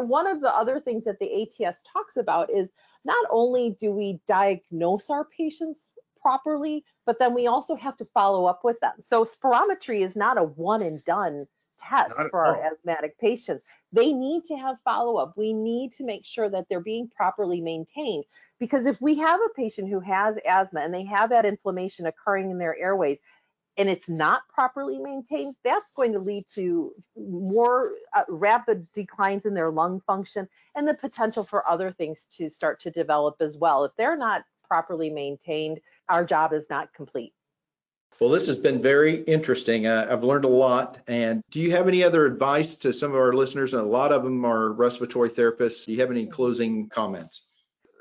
One 0.07 0.27
of 0.27 0.41
the 0.41 0.53
other 0.53 0.79
things 0.79 1.05
that 1.05 1.17
the 1.19 1.43
ATS 1.43 1.83
talks 1.91 2.17
about 2.17 2.51
is 2.51 2.71
not 3.05 3.25
only 3.31 3.77
do 3.79 3.91
we 3.91 4.19
diagnose 4.27 5.09
our 5.09 5.25
patients 5.25 5.97
properly, 6.21 6.83
but 7.05 7.17
then 7.17 7.33
we 7.33 7.47
also 7.47 7.75
have 7.75 7.95
to 7.97 8.05
follow 8.13 8.45
up 8.45 8.63
with 8.63 8.79
them. 8.81 8.93
So 8.99 9.23
spirometry 9.23 10.03
is 10.03 10.15
not 10.15 10.37
a 10.37 10.43
one 10.43 10.81
and 10.81 11.03
done 11.05 11.47
test 11.79 12.15
for 12.29 12.45
our 12.45 12.61
asthmatic 12.61 13.17
patients. 13.19 13.63
They 13.91 14.13
need 14.13 14.43
to 14.45 14.55
have 14.55 14.77
follow 14.83 15.17
up. 15.17 15.33
We 15.37 15.53
need 15.53 15.91
to 15.93 16.03
make 16.03 16.25
sure 16.25 16.49
that 16.49 16.67
they're 16.69 16.79
being 16.79 17.09
properly 17.15 17.61
maintained 17.61 18.25
because 18.59 18.85
if 18.85 19.01
we 19.01 19.17
have 19.19 19.39
a 19.39 19.53
patient 19.55 19.89
who 19.89 19.99
has 19.99 20.37
asthma 20.47 20.81
and 20.81 20.93
they 20.93 21.05
have 21.05 21.29
that 21.29 21.45
inflammation 21.45 22.05
occurring 22.05 22.51
in 22.51 22.57
their 22.57 22.77
airways, 22.77 23.19
and 23.77 23.89
it's 23.89 24.07
not 24.07 24.47
properly 24.53 24.99
maintained, 24.99 25.55
that's 25.63 25.91
going 25.91 26.13
to 26.13 26.19
lead 26.19 26.45
to 26.55 26.93
more 27.17 27.91
uh, 28.15 28.23
rapid 28.29 28.89
declines 28.93 29.45
in 29.45 29.53
their 29.53 29.69
lung 29.69 29.99
function 30.07 30.47
and 30.75 30.87
the 30.87 30.93
potential 30.93 31.43
for 31.43 31.67
other 31.69 31.91
things 31.91 32.25
to 32.37 32.49
start 32.49 32.79
to 32.81 32.91
develop 32.91 33.35
as 33.41 33.57
well. 33.57 33.83
If 33.83 33.91
they're 33.97 34.17
not 34.17 34.43
properly 34.65 35.09
maintained, 35.09 35.79
our 36.09 36.23
job 36.23 36.53
is 36.53 36.67
not 36.69 36.93
complete. 36.93 37.33
Well, 38.19 38.29
this 38.29 38.47
has 38.47 38.57
been 38.57 38.81
very 38.81 39.23
interesting. 39.23 39.87
Uh, 39.87 40.07
I've 40.09 40.23
learned 40.23 40.45
a 40.45 40.49
lot. 40.49 40.99
And 41.07 41.41
do 41.51 41.59
you 41.59 41.71
have 41.71 41.87
any 41.87 42.03
other 42.03 42.25
advice 42.25 42.75
to 42.75 42.93
some 42.93 43.11
of 43.11 43.17
our 43.17 43.33
listeners? 43.33 43.73
And 43.73 43.81
a 43.81 43.85
lot 43.85 44.13
of 44.13 44.23
them 44.23 44.45
are 44.45 44.71
respiratory 44.71 45.29
therapists. 45.29 45.85
Do 45.85 45.91
you 45.91 45.99
have 45.99 46.11
any 46.11 46.25
closing 46.25 46.87
comments? 46.87 47.47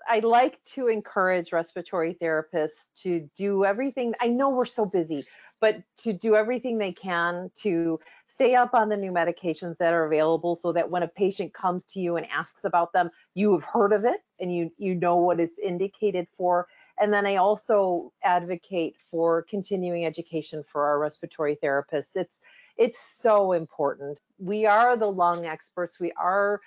I 0.08 0.20
like 0.20 0.62
to 0.74 0.88
encourage 0.88 1.52
respiratory 1.52 2.16
therapists 2.22 2.86
to 3.02 3.28
do 3.36 3.64
everything. 3.64 4.12
I 4.20 4.28
know 4.28 4.50
we're 4.50 4.66
so 4.66 4.84
busy, 4.84 5.26
but 5.60 5.82
to 6.02 6.12
do 6.12 6.36
everything 6.36 6.78
they 6.78 6.92
can 6.92 7.50
to 7.62 7.98
stay 8.26 8.54
up 8.54 8.74
on 8.74 8.88
the 8.88 8.96
new 8.96 9.12
medications 9.12 9.78
that 9.78 9.92
are 9.92 10.04
available 10.04 10.56
so 10.56 10.72
that 10.72 10.90
when 10.90 11.02
a 11.02 11.08
patient 11.08 11.54
comes 11.54 11.86
to 11.86 12.00
you 12.00 12.16
and 12.16 12.26
asks 12.30 12.64
about 12.64 12.92
them, 12.92 13.10
you 13.34 13.52
have 13.52 13.64
heard 13.64 13.92
of 13.92 14.04
it 14.04 14.20
and 14.40 14.54
you 14.54 14.70
you 14.76 14.94
know 14.94 15.16
what 15.16 15.40
it's 15.40 15.58
indicated 15.58 16.26
for. 16.36 16.66
And 17.00 17.12
then 17.12 17.26
I 17.26 17.36
also 17.36 18.12
advocate 18.22 18.96
for 19.10 19.42
continuing 19.42 20.04
education 20.04 20.62
for 20.62 20.86
our 20.86 20.98
respiratory 20.98 21.58
therapists. 21.62 22.16
It's 22.16 22.40
it's 22.76 22.98
so 22.98 23.52
important. 23.52 24.20
We 24.38 24.66
are 24.66 24.96
the 24.96 25.10
lung 25.10 25.46
experts. 25.46 26.00
We 26.00 26.12
are 26.20 26.60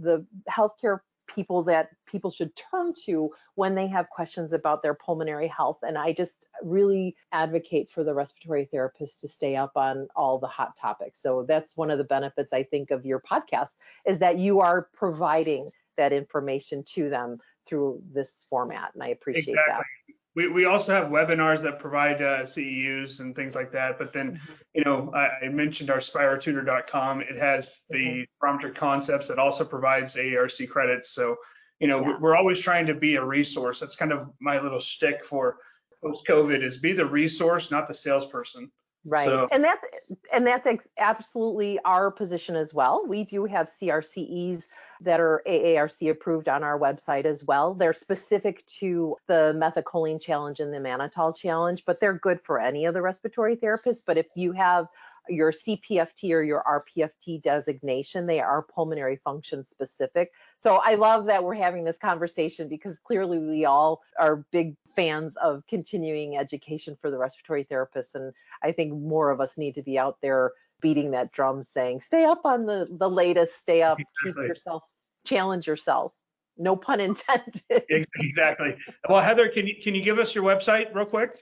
the 0.00 0.24
healthcare 0.48 1.00
people 1.28 1.62
that 1.62 1.90
people 2.06 2.30
should 2.30 2.54
turn 2.56 2.92
to 3.04 3.30
when 3.54 3.74
they 3.74 3.86
have 3.86 4.08
questions 4.08 4.52
about 4.52 4.82
their 4.82 4.94
pulmonary 4.94 5.48
health. 5.48 5.78
And 5.82 5.96
I 5.96 6.12
just 6.12 6.48
really 6.62 7.16
advocate 7.32 7.90
for 7.90 8.02
the 8.02 8.14
respiratory 8.14 8.68
therapists 8.72 9.20
to 9.20 9.28
stay 9.28 9.54
up 9.54 9.76
on 9.76 10.08
all 10.16 10.38
the 10.38 10.46
hot 10.46 10.76
topics. 10.80 11.20
So 11.20 11.44
that's 11.46 11.76
one 11.76 11.90
of 11.90 11.98
the 11.98 12.04
benefits 12.04 12.52
I 12.52 12.62
think 12.62 12.90
of 12.90 13.04
your 13.04 13.20
podcast 13.20 13.74
is 14.06 14.18
that 14.18 14.38
you 14.38 14.60
are 14.60 14.88
providing 14.94 15.70
that 15.96 16.12
information 16.12 16.82
to 16.94 17.10
them 17.10 17.38
through 17.68 18.02
this 18.12 18.46
format. 18.48 18.90
And 18.94 19.02
I 19.02 19.08
appreciate 19.08 19.54
exactly. 19.54 19.84
that 20.08 20.14
we, 20.38 20.46
we 20.46 20.64
also 20.66 20.92
have 20.92 21.08
webinars 21.08 21.62
that 21.64 21.80
provide 21.80 22.22
uh, 22.22 22.44
CEUs 22.44 23.18
and 23.18 23.34
things 23.34 23.56
like 23.56 23.72
that. 23.72 23.98
But 23.98 24.12
then, 24.12 24.32
mm-hmm. 24.32 24.52
you 24.72 24.84
know, 24.84 25.12
I, 25.12 25.46
I, 25.46 25.48
mentioned 25.48 25.90
our 25.90 25.98
spirotutor.com. 25.98 27.22
It 27.22 27.36
has 27.36 27.80
the 27.90 28.24
mm-hmm. 28.44 28.72
concepts 28.76 29.26
that 29.26 29.40
also 29.40 29.64
provides 29.64 30.14
AARC 30.14 30.68
credits. 30.68 31.12
So, 31.12 31.34
you 31.80 31.88
know, 31.88 32.00
yeah. 32.02 32.18
we're 32.20 32.36
always 32.36 32.60
trying 32.60 32.86
to 32.86 32.94
be 32.94 33.16
a 33.16 33.24
resource. 33.24 33.80
That's 33.80 33.96
kind 33.96 34.12
of 34.12 34.28
my 34.40 34.60
little 34.60 34.80
stick 34.80 35.24
for 35.24 35.56
post 36.04 36.22
COVID 36.28 36.64
is 36.64 36.78
be 36.78 36.92
the 36.92 37.06
resource, 37.06 37.72
not 37.72 37.88
the 37.88 37.94
salesperson. 37.94 38.70
Right. 39.04 39.28
So, 39.28 39.48
and 39.52 39.64
that's 39.64 39.84
and 40.32 40.46
that's 40.46 40.66
ex- 40.66 40.88
absolutely 40.98 41.78
our 41.84 42.10
position 42.10 42.56
as 42.56 42.74
well. 42.74 43.04
We 43.06 43.24
do 43.24 43.44
have 43.44 43.68
CRCEs 43.68 44.66
that 45.00 45.20
are 45.20 45.42
AARC 45.46 46.10
approved 46.10 46.48
on 46.48 46.64
our 46.64 46.78
website 46.78 47.24
as 47.24 47.44
well. 47.44 47.74
They're 47.74 47.92
specific 47.92 48.66
to 48.80 49.16
the 49.26 49.54
methacholine 49.56 50.20
challenge 50.20 50.60
and 50.60 50.72
the 50.72 50.78
mannitol 50.78 51.36
challenge, 51.36 51.84
but 51.86 52.00
they're 52.00 52.18
good 52.18 52.40
for 52.42 52.60
any 52.60 52.86
of 52.86 52.94
the 52.94 53.00
respiratory 53.00 53.56
therapists. 53.56 54.02
But 54.04 54.18
if 54.18 54.26
you 54.34 54.52
have 54.52 54.88
your 55.28 55.52
CPFT 55.52 56.32
or 56.32 56.42
your 56.42 56.62
RPFT 56.66 57.42
designation. 57.42 58.26
They 58.26 58.40
are 58.40 58.62
pulmonary 58.62 59.16
function 59.16 59.64
specific. 59.64 60.32
So 60.58 60.76
I 60.76 60.94
love 60.94 61.26
that 61.26 61.42
we're 61.42 61.54
having 61.54 61.84
this 61.84 61.98
conversation 61.98 62.68
because 62.68 62.98
clearly 62.98 63.38
we 63.38 63.64
all 63.64 64.02
are 64.18 64.44
big 64.50 64.76
fans 64.96 65.36
of 65.36 65.62
continuing 65.68 66.36
education 66.36 66.96
for 67.00 67.10
the 67.10 67.18
respiratory 67.18 67.64
therapists. 67.64 68.14
And 68.14 68.32
I 68.62 68.72
think 68.72 68.92
more 68.92 69.30
of 69.30 69.40
us 69.40 69.56
need 69.56 69.74
to 69.76 69.82
be 69.82 69.98
out 69.98 70.18
there 70.20 70.52
beating 70.80 71.10
that 71.12 71.32
drum 71.32 71.62
saying, 71.62 72.00
stay 72.00 72.24
up 72.24 72.42
on 72.44 72.66
the, 72.66 72.88
the 72.98 73.08
latest, 73.08 73.58
stay 73.58 73.82
up, 73.82 73.98
exactly. 73.98 74.42
keep 74.42 74.48
yourself, 74.48 74.82
challenge 75.24 75.66
yourself. 75.66 76.12
No 76.56 76.74
pun 76.74 77.00
intended. 77.00 77.62
exactly. 77.70 78.74
Well, 79.08 79.22
Heather, 79.22 79.48
can 79.48 79.66
you 79.66 79.74
can 79.82 79.94
you 79.94 80.02
give 80.02 80.18
us 80.18 80.34
your 80.34 80.42
website 80.42 80.92
real 80.92 81.06
quick? 81.06 81.38